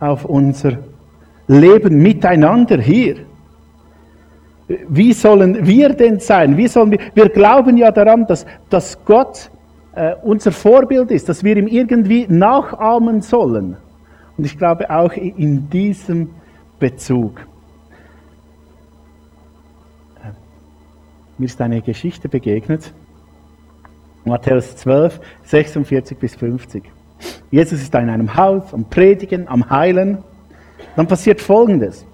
auf 0.00 0.24
unser 0.24 0.78
Leben 1.48 1.98
miteinander 1.98 2.78
hier. 2.78 3.16
Wie 4.88 5.14
sollen 5.14 5.66
wir 5.66 5.88
denn 5.90 6.20
sein? 6.20 6.56
Wie 6.56 6.68
sollen 6.68 6.90
wir, 6.92 6.98
wir 7.14 7.28
glauben 7.30 7.76
ja 7.78 7.90
daran, 7.90 8.26
dass, 8.26 8.44
dass 8.68 9.02
Gott 9.04 9.50
äh, 9.98 10.14
unser 10.22 10.52
Vorbild 10.52 11.10
ist, 11.10 11.28
dass 11.28 11.42
wir 11.42 11.56
ihm 11.56 11.66
irgendwie 11.66 12.26
nachahmen 12.28 13.20
sollen. 13.20 13.76
Und 14.36 14.44
ich 14.44 14.56
glaube 14.56 14.88
auch 14.90 15.12
in 15.12 15.68
diesem 15.70 16.30
Bezug. 16.78 17.40
Äh, 20.22 20.30
mir 21.38 21.46
ist 21.46 21.60
eine 21.60 21.82
Geschichte 21.82 22.28
begegnet. 22.28 22.92
Matthäus 24.24 24.76
12, 24.76 25.20
46 25.44 26.18
bis 26.18 26.36
50. 26.36 26.84
Jesus 27.50 27.80
ist 27.80 27.94
in 27.94 28.08
einem 28.08 28.36
Haus 28.36 28.72
am 28.72 28.84
Predigen, 28.84 29.48
am 29.48 29.68
Heilen. 29.68 30.18
Dann 30.98 31.06
passiert 31.06 31.40
Folgendes. 31.40 32.04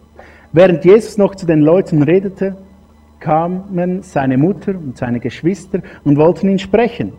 Während 0.52 0.84
Jesus 0.84 1.16
noch 1.16 1.34
zu 1.34 1.46
den 1.46 1.62
Leuten 1.62 2.02
redete, 2.02 2.54
kamen 3.18 4.02
seine 4.02 4.36
Mutter 4.36 4.72
und 4.72 4.98
seine 4.98 5.20
Geschwister 5.20 5.80
und 6.04 6.18
wollten 6.18 6.50
ihn 6.50 6.58
sprechen. 6.58 7.14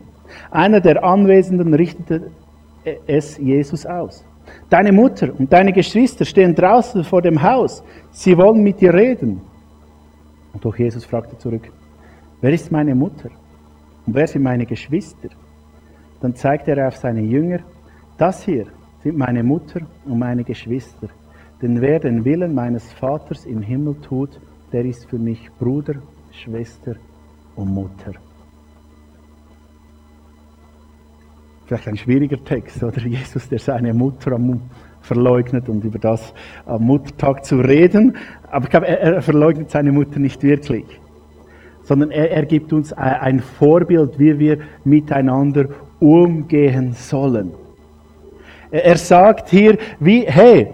Einer 0.52 0.80
der 0.80 1.02
Anwesenden 1.02 1.74
richtete 1.74 2.30
es 3.08 3.36
Jesus 3.38 3.84
aus. 3.84 4.24
Deine 4.70 4.92
Mutter 4.92 5.32
und 5.36 5.52
deine 5.52 5.72
Geschwister 5.72 6.24
stehen 6.24 6.54
draußen 6.54 7.02
vor 7.02 7.20
dem 7.20 7.42
Haus. 7.42 7.82
Sie 8.12 8.38
wollen 8.38 8.62
mit 8.62 8.80
dir 8.80 8.94
reden. 8.94 9.40
Und 10.52 10.64
doch 10.64 10.78
Jesus 10.78 11.04
fragte 11.04 11.36
zurück, 11.36 11.68
wer 12.42 12.52
ist 12.52 12.70
meine 12.70 12.94
Mutter? 12.94 13.30
Und 14.06 14.14
wer 14.14 14.28
sind 14.28 14.44
meine 14.44 14.66
Geschwister? 14.66 15.30
Dann 16.20 16.32
zeigte 16.36 16.76
er 16.76 16.86
auf 16.86 16.96
seine 16.96 17.22
Jünger, 17.22 17.58
das 18.16 18.44
hier 18.44 18.66
sind 19.02 19.18
meine 19.18 19.42
Mutter 19.42 19.80
und 20.04 20.20
meine 20.20 20.44
Geschwister. 20.44 21.08
Denn 21.62 21.80
wer 21.80 22.00
den 22.00 22.24
Willen 22.24 22.54
meines 22.54 22.92
Vaters 22.92 23.46
im 23.46 23.62
Himmel 23.62 23.96
tut, 24.02 24.40
der 24.72 24.84
ist 24.84 25.08
für 25.08 25.18
mich 25.18 25.50
Bruder, 25.58 25.94
Schwester 26.30 26.96
und 27.54 27.72
Mutter. 27.72 28.12
Vielleicht 31.66 31.88
ein 31.88 31.96
schwieriger 31.96 32.42
Text, 32.44 32.82
oder? 32.82 33.00
Jesus, 33.00 33.48
der 33.48 33.58
seine 33.58 33.92
Mutter 33.94 34.32
am 34.32 34.60
verleugnet 35.00 35.68
und 35.68 35.84
über 35.84 35.98
das 35.98 36.34
am 36.66 36.84
Muttertag 36.84 37.44
zu 37.44 37.58
reden. 37.58 38.16
Aber 38.50 38.64
ich 38.64 38.70
glaube, 38.70 38.88
er, 38.88 39.14
er 39.14 39.22
verleugnet 39.22 39.70
seine 39.70 39.92
Mutter 39.92 40.18
nicht 40.18 40.42
wirklich 40.42 41.00
sondern 41.86 42.10
er, 42.10 42.32
er 42.32 42.44
gibt 42.44 42.72
uns 42.72 42.92
ein 42.92 43.40
Vorbild, 43.40 44.18
wie 44.18 44.38
wir 44.38 44.58
miteinander 44.84 45.66
umgehen 46.00 46.92
sollen. 46.92 47.52
Er 48.72 48.96
sagt 48.96 49.48
hier, 49.48 49.78
wie, 50.00 50.22
hey, 50.26 50.68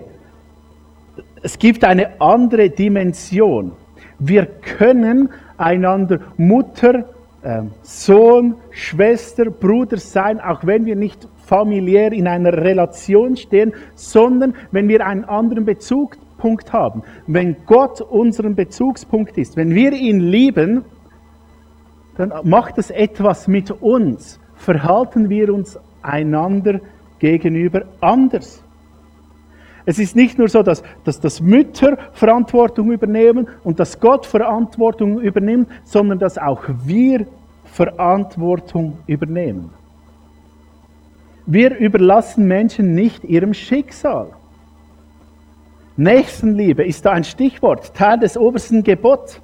es 1.43 1.59
gibt 1.59 1.85
eine 1.85 2.21
andere 2.21 2.71
Dimension. 2.71 3.73
Wir 4.19 4.47
können 4.47 5.31
einander 5.57 6.21
Mutter, 6.37 7.05
ähm, 7.45 7.73
Sohn, 7.83 8.55
Schwester, 8.71 9.51
Bruder 9.51 9.97
sein, 9.97 10.41
auch 10.41 10.65
wenn 10.65 10.87
wir 10.87 10.95
nicht 10.95 11.29
familiär 11.45 12.13
in 12.13 12.29
einer 12.29 12.53
Relation 12.53 13.37
stehen, 13.37 13.73
sondern 13.97 14.55
wenn 14.71 14.89
wir 14.89 15.05
einen 15.05 15.25
anderen 15.25 15.65
Bezugspunkt 15.65 16.73
haben. 16.73 17.03
Wenn 17.27 17.57
Gott 17.67 18.01
unseren 18.01 18.55
Bezugspunkt 18.55 19.37
ist, 19.37 19.57
wenn 19.57 19.75
wir 19.75 19.93
ihn 19.93 20.21
lieben, 20.21 20.85
dann 22.17 22.33
macht 22.45 22.79
es 22.79 22.91
etwas 22.91 23.49
mit 23.49 23.71
uns. 23.71 24.39
Verhalten 24.55 25.29
wir 25.29 25.53
uns 25.53 25.79
einander 26.03 26.81
gegenüber 27.19 27.83
anders. 28.01 28.63
Es 29.85 29.99
ist 29.99 30.15
nicht 30.15 30.39
nur 30.39 30.49
so, 30.49 30.63
dass, 30.63 30.83
dass, 31.05 31.21
dass 31.21 31.41
Mütter 31.41 31.99
Verantwortung 32.13 32.93
übernehmen 32.93 33.49
und 33.65 33.81
dass 33.81 33.99
Gott 33.99 34.27
Verantwortung 34.27 35.21
übernimmt, 35.21 35.69
sondern 35.85 36.19
dass 36.19 36.39
auch 36.39 36.63
wir 36.85 37.27
Verantwortung 37.65 38.99
übernehmen. 39.07 39.71
Wir 41.47 41.77
überlassen 41.77 42.47
Menschen 42.47 42.95
nicht 42.95 43.25
ihrem 43.25 43.55
Schicksal. 43.55 44.29
Nächstenliebe 45.97 46.85
ist 46.85 47.05
da 47.05 47.11
ein 47.11 47.25
Stichwort, 47.25 47.95
Teil 47.95 48.19
des 48.19 48.37
obersten 48.37 48.83
Gebots. 48.83 49.41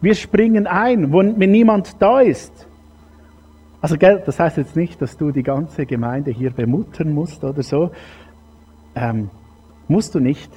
Wir 0.00 0.14
springen 0.14 0.66
ein, 0.66 1.12
wenn 1.12 1.50
niemand 1.50 2.00
da 2.00 2.20
ist. 2.20 2.68
Also, 3.86 3.98
gell, 3.98 4.20
das 4.26 4.40
heißt 4.40 4.56
jetzt 4.56 4.74
nicht, 4.74 5.00
dass 5.00 5.16
du 5.16 5.30
die 5.30 5.44
ganze 5.44 5.86
Gemeinde 5.86 6.32
hier 6.32 6.50
bemuttern 6.50 7.14
musst 7.14 7.44
oder 7.44 7.62
so. 7.62 7.92
Ähm, 8.96 9.30
musst 9.86 10.12
du 10.16 10.18
nicht. 10.18 10.50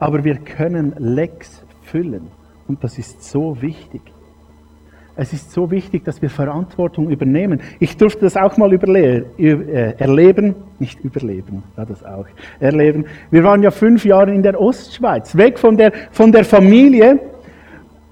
Aber 0.00 0.24
wir 0.24 0.38
können 0.38 0.92
Lecks 0.98 1.64
füllen. 1.82 2.32
Und 2.66 2.82
das 2.82 2.98
ist 2.98 3.22
so 3.22 3.62
wichtig. 3.62 4.02
Es 5.14 5.32
ist 5.32 5.52
so 5.52 5.70
wichtig, 5.70 6.04
dass 6.04 6.20
wir 6.20 6.28
Verantwortung 6.28 7.10
übernehmen. 7.10 7.60
Ich 7.78 7.96
durfte 7.96 8.22
das 8.22 8.36
auch 8.36 8.56
mal 8.56 8.72
äh, 8.72 9.94
erleben, 9.96 10.56
nicht 10.80 10.98
überleben, 11.04 11.62
ja, 11.76 11.84
das 11.84 12.04
auch, 12.04 12.26
erleben. 12.58 13.04
Wir 13.30 13.44
waren 13.44 13.62
ja 13.62 13.70
fünf 13.70 14.04
Jahre 14.04 14.34
in 14.34 14.42
der 14.42 14.60
Ostschweiz, 14.60 15.36
weg 15.36 15.60
von 15.60 15.76
der, 15.76 15.92
von 16.10 16.32
der 16.32 16.44
Familie 16.44 17.20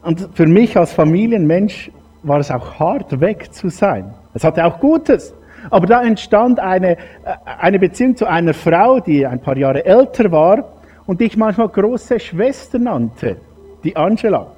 und 0.02 0.28
für 0.34 0.46
mich 0.46 0.76
als 0.76 0.92
Familienmensch 0.92 1.90
war 2.22 2.38
es 2.38 2.52
auch 2.52 2.78
hart, 2.78 3.20
weg 3.20 3.52
zu 3.52 3.68
sein. 3.68 4.14
Es 4.34 4.44
hatte 4.44 4.64
auch 4.64 4.78
Gutes. 4.78 5.34
Aber 5.70 5.86
da 5.86 6.02
entstand 6.02 6.58
eine, 6.58 6.92
äh, 6.92 6.96
eine 7.44 7.78
Beziehung 7.78 8.16
zu 8.16 8.26
einer 8.26 8.54
Frau, 8.54 9.00
die 9.00 9.26
ein 9.26 9.40
paar 9.40 9.56
Jahre 9.56 9.84
älter 9.84 10.30
war 10.32 10.72
und 11.06 11.20
die 11.20 11.24
ich 11.24 11.36
manchmal 11.36 11.68
große 11.68 12.18
Schwester 12.18 12.78
nannte, 12.78 13.36
die 13.84 13.96
Angela. 13.96 14.48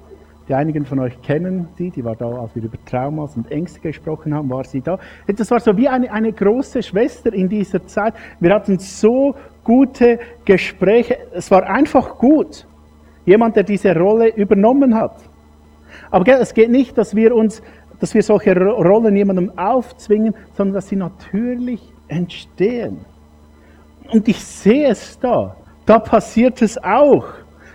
Die 0.47 0.55
einigen 0.55 0.85
von 0.85 0.99
euch 0.99 1.21
kennen 1.23 1.69
sie, 1.79 1.91
die 1.91 2.05
war 2.05 2.17
da, 2.17 2.27
als 2.27 2.55
wir 2.55 2.65
über 2.65 2.77
Traumas 2.85 3.35
und 3.35 3.51
Ängste 3.51 3.81
gesprochen 3.81 4.35
haben, 4.35 4.51
war 4.51 4.65
sie 4.65 4.83
da. 4.83 4.99
Das 5.27 5.51
war 5.51 5.59
so 5.59 5.75
wie 5.77 5.89
eine, 5.89 6.13
eine 6.13 6.33
große 6.33 6.83
Schwester 6.83 7.33
in 7.33 7.49
dieser 7.49 7.87
Zeit. 7.87 8.13
Wir 8.41 8.55
hatten 8.55 8.79
so 8.79 9.35
gute 9.63 10.19
Gespräche. 10.45 11.17
Es 11.33 11.51
war 11.51 11.63
einfach 11.65 12.19
gut. 12.19 12.67
Jemand, 13.25 13.57
der 13.57 13.63
diese 13.63 13.97
Rolle 13.97 14.35
übernommen 14.35 14.95
hat. 14.95 15.17
Aber 16.11 16.29
es 16.39 16.53
geht 16.53 16.71
nicht, 16.71 16.99
dass 16.99 17.17
wir 17.17 17.35
uns, 17.35 17.63
dass 18.01 18.15
wir 18.15 18.23
solche 18.23 18.57
Rollen 18.57 19.17
jemandem 19.17 19.57
aufzwingen, 19.59 20.35
sondern 20.57 20.75
dass 20.75 20.89
sie 20.89 20.97
natürlich 20.97 21.81
entstehen. 22.09 23.05
Und 24.13 24.29
ich 24.29 24.43
sehe 24.45 24.89
es 24.89 25.19
da. 25.19 25.57
Da 25.87 25.99
passiert 25.99 26.63
es 26.63 26.83
auch. 26.83 27.27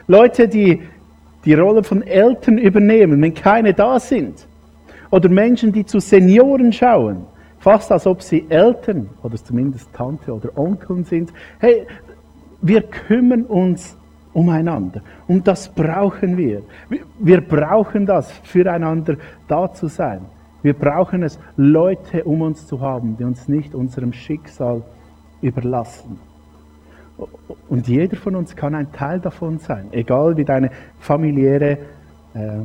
Leute, 0.08 0.48
die 0.48 0.82
die 1.46 1.54
Rolle 1.54 1.84
von 1.84 2.02
Eltern 2.02 2.58
übernehmen, 2.58 3.22
wenn 3.22 3.34
keine 3.34 3.74
da 3.74 4.00
sind. 4.00 4.48
Oder 5.12 5.30
Menschen, 5.30 5.72
die 5.72 5.86
zu 5.86 6.00
Senioren 6.00 6.72
schauen, 6.72 7.26
fast 7.60 7.92
als 7.92 8.06
ob 8.06 8.22
sie 8.22 8.46
Eltern 8.50 9.10
oder 9.24 9.36
zumindest 9.36 9.92
Tante 9.94 10.34
oder 10.34 10.56
Onkeln 10.58 11.04
sind. 11.04 11.32
Hey, 11.60 11.88
wir 12.62 12.82
kümmern 12.82 13.46
uns 13.46 13.98
umeinander. 14.34 15.02
Und 15.28 15.48
das 15.48 15.70
brauchen 15.70 16.38
wir. 16.38 16.64
Wir 17.20 17.42
brauchen 17.42 18.06
das, 18.06 18.32
füreinander 18.44 19.16
da 19.48 19.72
zu 19.74 19.88
sein. 19.88 20.22
Wir 20.62 20.74
brauchen 20.74 21.24
es, 21.24 21.40
Leute 21.56 22.24
um 22.26 22.42
uns 22.42 22.68
zu 22.68 22.82
haben, 22.82 23.16
die 23.18 23.24
uns 23.24 23.48
nicht 23.48 23.74
unserem 23.74 24.14
Schicksal 24.14 24.84
überlassen. 25.42 26.20
Und 27.68 27.88
jeder 27.88 28.18
von 28.18 28.36
uns 28.36 28.56
kann 28.56 28.76
ein 28.76 28.92
Teil 28.92 29.20
davon 29.20 29.60
sein, 29.60 29.88
egal 29.92 30.38
wie 30.38 30.46
deine 30.46 30.72
familiäre, 31.00 31.78
äh, 32.34 32.62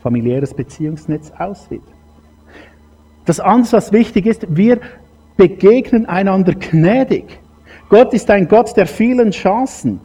familiäres 0.00 0.54
Beziehungsnetz 0.54 1.32
aussieht. 1.38 1.82
Das 3.24 3.40
andere, 3.40 3.72
was 3.72 3.92
wichtig 3.92 4.26
ist, 4.26 4.46
wir 4.54 4.80
begegnen 5.36 6.06
einander 6.06 6.54
gnädig. 6.54 7.40
Gott 7.88 8.14
ist 8.14 8.30
ein 8.30 8.48
Gott 8.48 8.76
der 8.76 8.86
vielen 8.86 9.30
Chancen. 9.30 10.00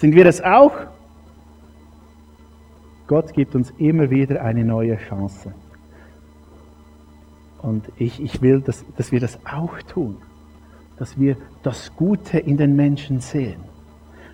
Sind 0.00 0.14
wir 0.14 0.24
es 0.24 0.40
auch? 0.40 0.72
Gott 3.06 3.34
gibt 3.34 3.54
uns 3.54 3.70
immer 3.76 4.08
wieder 4.08 4.42
eine 4.42 4.64
neue 4.64 4.96
Chance. 4.96 5.52
Und 7.60 7.84
ich, 7.98 8.18
ich 8.18 8.40
will, 8.40 8.62
dass, 8.62 8.82
dass 8.96 9.12
wir 9.12 9.20
das 9.20 9.38
auch 9.44 9.76
tun. 9.82 10.16
Dass 10.96 11.20
wir 11.20 11.36
das 11.62 11.94
Gute 11.96 12.38
in 12.38 12.56
den 12.56 12.76
Menschen 12.76 13.20
sehen. 13.20 13.60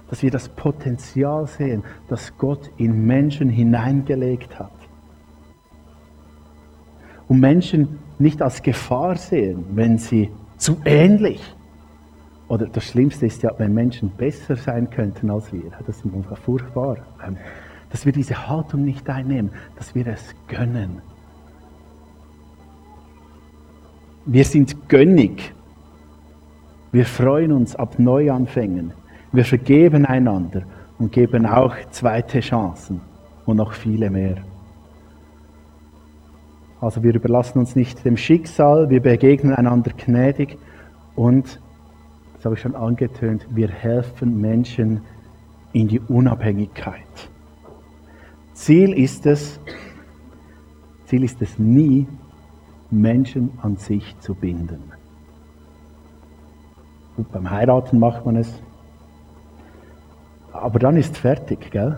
Dass 0.09 0.23
wir 0.23 0.31
das 0.31 0.49
Potenzial 0.49 1.49
sehen, 1.49 1.83
das 2.09 2.39
Gott 2.39 2.71
in 2.77 3.05
Menschen 3.05 3.49
hineingelegt 3.49 4.61
hat. 4.61 4.71
Und 7.27 7.41
Menschen 7.41 7.99
nicht 8.21 8.41
als 8.41 8.63
Gefahr 8.63 9.17
sehen, 9.17 9.65
wenn 9.71 9.99
sie 9.99 10.31
zu 10.59 10.77
ähnlich 10.85 11.56
oder 12.49 12.67
das 12.67 12.85
Schlimmste 12.85 13.27
ist 13.27 13.43
ja, 13.43 13.51
wenn 13.59 13.75
Menschen 13.75 14.11
besser 14.11 14.57
sein 14.57 14.89
könnten 14.91 15.31
als 15.31 15.53
wir. 15.53 15.71
Das 15.87 15.97
ist 15.97 16.05
einfach 16.05 16.39
furchtbar. 16.39 16.99
Ähm, 17.27 17.37
dass 17.91 18.05
wir 18.05 18.13
diese 18.13 18.49
Haltung 18.49 18.85
nicht 18.85 19.09
einnehmen, 19.09 19.51
dass 19.77 19.95
wir 19.95 20.07
es 20.07 20.35
gönnen. 20.49 21.01
Wir 24.27 24.45
sind 24.45 24.89
gönnig. 24.89 25.55
Wir 26.93 27.05
freuen 27.05 27.53
uns 27.53 27.77
ab 27.77 27.99
Neuanfängen. 27.99 28.93
Wir 29.33 29.45
vergeben 29.45 30.05
einander 30.05 30.63
und 30.99 31.13
geben 31.13 31.47
auch 31.47 31.75
zweite 31.91 32.41
Chancen 32.41 33.01
und 33.45 33.57
noch 33.57 33.73
viele 33.73 34.11
mehr. 34.11 34.37
Also 36.81 37.03
wir 37.03 37.15
überlassen 37.15 37.59
uns 37.59 37.77
nicht 37.77 38.05
dem 38.05 38.17
Schicksal, 38.17 38.91
wir 38.91 39.01
begegnen 39.01 39.55
einander 39.55 39.93
gnädig 39.93 40.59
und, 41.15 41.61
das 42.37 42.45
habe 42.45 42.55
ich 42.55 42.61
schon 42.61 42.77
angetönt, 42.77 43.47
wir 43.51 43.69
helfen 43.69 44.41
Menschen 44.41 45.01
in 45.73 45.89
die 45.89 46.01
Unabhängigkeit. 46.01 47.31
Ziel 48.53 48.93
ist 48.93 49.25
es, 49.25 49.59
Ziel 51.07 51.25
ist 51.25 51.41
es 51.41 51.59
nie, 51.59 52.07
Menschen 52.91 53.51
an 53.63 53.77
sich 53.77 54.19
zu 54.21 54.35
binden. 54.35 54.93
Gut, 57.17 57.33
beim 57.33 57.51
Heiraten 57.51 57.99
macht 57.99 58.27
man 58.27 58.37
es, 58.37 58.63
aber 60.53 60.79
dann 60.79 60.97
ist 60.97 61.17
fertig, 61.17 61.71
gell? 61.71 61.97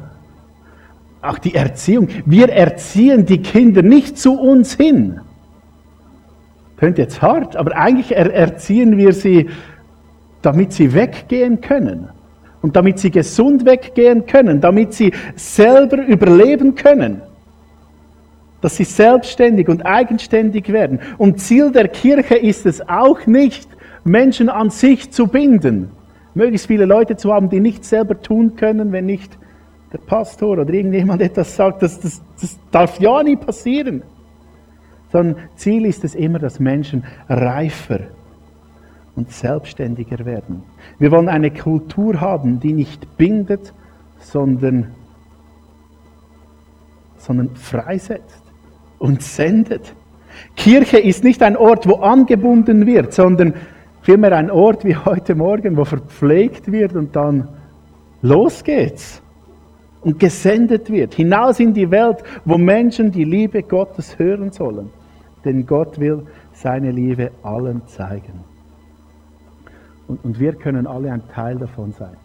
Auch 1.20 1.38
die 1.38 1.56
Erziehung. 1.56 2.08
Wir 2.26 2.48
erziehen 2.48 3.26
die 3.26 3.42
Kinder 3.42 3.82
nicht 3.82 4.18
zu 4.18 4.38
uns 4.40 4.74
hin. 4.74 5.20
Klingt 6.76 6.98
jetzt 6.98 7.20
hart, 7.22 7.56
aber 7.56 7.76
eigentlich 7.76 8.14
erziehen 8.14 8.96
wir 8.96 9.12
sie, 9.12 9.48
damit 10.42 10.72
sie 10.72 10.92
weggehen 10.94 11.60
können. 11.60 12.08
Und 12.60 12.74
damit 12.74 12.98
sie 12.98 13.10
gesund 13.10 13.64
weggehen 13.64 14.26
können, 14.26 14.60
damit 14.60 14.92
sie 14.92 15.12
selber 15.36 16.04
überleben 16.04 16.74
können. 16.74 17.22
Dass 18.60 18.76
sie 18.76 18.84
selbstständig 18.84 19.68
und 19.68 19.86
eigenständig 19.86 20.72
werden. 20.72 20.98
Und 21.18 21.40
Ziel 21.40 21.70
der 21.70 21.86
Kirche 21.86 22.34
ist 22.34 22.66
es 22.66 22.88
auch 22.88 23.26
nicht, 23.26 23.68
Menschen 24.02 24.48
an 24.48 24.70
sich 24.70 25.12
zu 25.12 25.28
binden. 25.28 25.90
Möglichst 26.34 26.66
viele 26.66 26.84
Leute 26.84 27.16
zu 27.16 27.32
haben, 27.32 27.48
die 27.48 27.60
nichts 27.60 27.90
selber 27.90 28.20
tun 28.20 28.56
können, 28.56 28.90
wenn 28.90 29.06
nicht 29.06 29.38
der 29.92 29.98
Pastor 29.98 30.50
oder 30.50 30.72
irgendjemand 30.72 31.22
etwas 31.22 31.54
sagt. 31.54 31.82
Das, 31.82 32.00
das, 32.00 32.20
das 32.40 32.58
darf 32.70 32.98
ja 33.00 33.22
nie 33.22 33.36
passieren. 33.36 34.02
Sondern 35.12 35.36
Ziel 35.54 35.86
ist 35.86 36.04
es 36.04 36.14
immer, 36.14 36.38
dass 36.38 36.58
Menschen 36.60 37.04
reifer 37.28 38.00
und 39.18 39.32
selbstständiger 39.32 40.24
werden. 40.24 40.62
Wir 41.00 41.10
wollen 41.10 41.28
eine 41.28 41.50
Kultur 41.50 42.20
haben, 42.20 42.60
die 42.60 42.72
nicht 42.72 43.16
bindet, 43.16 43.74
sondern, 44.20 44.94
sondern 47.16 47.50
freisetzt 47.56 48.42
und 49.00 49.20
sendet. 49.20 49.92
Kirche 50.54 50.98
ist 50.98 51.24
nicht 51.24 51.42
ein 51.42 51.56
Ort, 51.56 51.88
wo 51.88 51.96
angebunden 51.96 52.86
wird, 52.86 53.12
sondern 53.12 53.54
vielmehr 54.02 54.36
ein 54.36 54.52
Ort 54.52 54.84
wie 54.84 54.94
heute 54.94 55.34
Morgen, 55.34 55.76
wo 55.76 55.84
verpflegt 55.84 56.70
wird 56.70 56.94
und 56.94 57.16
dann 57.16 57.48
los 58.22 58.62
geht's 58.62 59.20
und 60.02 60.20
gesendet 60.20 60.90
wird, 60.92 61.14
hinaus 61.14 61.58
in 61.58 61.74
die 61.74 61.90
Welt, 61.90 62.22
wo 62.44 62.56
Menschen 62.56 63.10
die 63.10 63.24
Liebe 63.24 63.64
Gottes 63.64 64.16
hören 64.16 64.52
sollen. 64.52 64.90
Denn 65.44 65.66
Gott 65.66 65.98
will 65.98 66.24
seine 66.52 66.92
Liebe 66.92 67.32
allen 67.42 67.84
zeigen. 67.88 68.47
Und, 70.08 70.24
und 70.24 70.40
wir 70.40 70.54
können 70.54 70.86
alle 70.86 71.12
ein 71.12 71.28
Teil 71.28 71.58
davon 71.58 71.92
sein. 71.92 72.16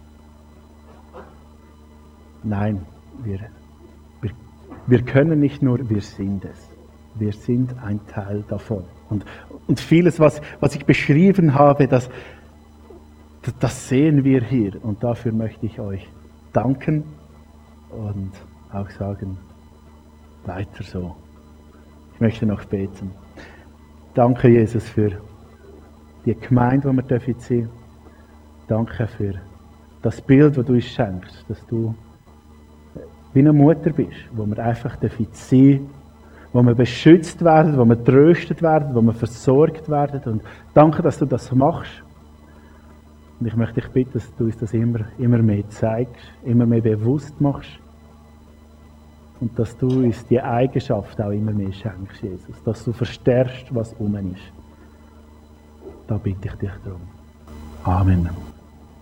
Nein, 2.42 2.86
wir, 3.24 3.40
wir, 4.22 4.32
wir 4.88 5.02
können 5.04 5.40
nicht 5.40 5.62
nur, 5.62 5.90
wir 5.90 6.02
sind 6.02 6.46
es. 6.46 6.70
Wir 7.16 7.34
sind 7.34 7.76
ein 7.84 8.00
Teil 8.08 8.44
davon. 8.48 8.86
Und, 9.10 9.26
und 9.68 9.80
vieles, 9.80 10.20
was, 10.20 10.42
was 10.60 10.76
ich 10.76 10.86
beschrieben 10.86 11.54
habe, 11.54 11.88
das, 11.88 12.10
das 13.60 13.88
sehen 13.90 14.24
wir 14.24 14.42
hier. 14.44 14.84
Und 14.84 15.04
dafür 15.04 15.32
möchte 15.32 15.66
ich 15.66 15.80
euch 15.80 16.08
danken 16.54 17.04
und 17.92 18.32
auch 18.72 18.90
sagen, 18.92 19.38
weiter 20.46 20.84
so. 20.84 21.16
Ich 22.16 22.22
möchte 22.22 22.46
noch 22.46 22.64
beten. 22.66 23.12
Danke, 24.14 24.48
Jesus, 24.48 24.88
für 24.88 25.22
die 26.26 26.36
Gemeinde, 26.36 26.90
die 26.90 26.96
wir 26.96 27.04
dürfen 27.04 27.36
sein. 27.40 27.70
Danke 28.68 29.08
für 29.08 29.34
das 30.02 30.22
Bild, 30.22 30.58
das 30.58 30.66
du 30.66 30.74
uns 30.74 30.86
schenkst, 30.86 31.46
dass 31.48 31.66
du 31.68 31.94
wie 33.34 33.40
eine 33.40 33.54
Mutter 33.54 33.92
bist, 33.92 34.30
wo 34.34 34.46
wir 34.46 34.60
einfach 34.60 34.96
dürfen 34.98 35.28
sein, 35.32 35.90
wo 36.52 36.62
wir 36.62 36.76
beschützt 36.76 37.44
werden, 37.44 37.78
wo 37.78 37.86
wir 37.86 38.02
tröstet 38.04 38.62
werden, 38.62 38.94
wo 38.94 39.02
wir 39.02 39.14
versorgt 39.14 39.90
werden. 39.90 40.22
Und 40.26 40.44
danke, 40.74 41.02
dass 41.02 41.18
du 41.18 41.26
das 41.26 41.52
machst. 41.52 42.04
Und 43.40 43.48
ich 43.48 43.56
möchte 43.56 43.82
dich 43.82 43.90
bitten, 43.90 44.14
dass 44.14 44.34
du 44.36 44.46
uns 44.46 44.58
das 44.58 44.74
immer, 44.74 45.00
immer 45.18 45.40
mehr 45.40 45.68
zeigst, 45.70 46.32
immer 46.46 46.66
mehr 46.66 46.82
bewusst 46.82 47.42
machst. 47.42 47.72
Und 49.40 49.58
dass 49.58 49.76
du 49.78 49.88
uns 49.88 50.26
die 50.28 50.40
Eigenschaft 50.40 51.20
auch 51.20 51.32
immer 51.32 51.52
mehr 51.52 51.74
schenkst, 51.74 52.22
Jesus. 52.22 52.64
Dass 52.64 52.86
du 52.86 52.94
verstärkst, 52.94 53.74
was 53.74 53.94
um 53.94 54.16
ist. 54.16 54.63
Da 56.14 56.20
bitte 56.20 56.48
ich 56.48 56.54
dich 56.54 56.72
darum. 56.86 57.02
Amen. 57.86 58.53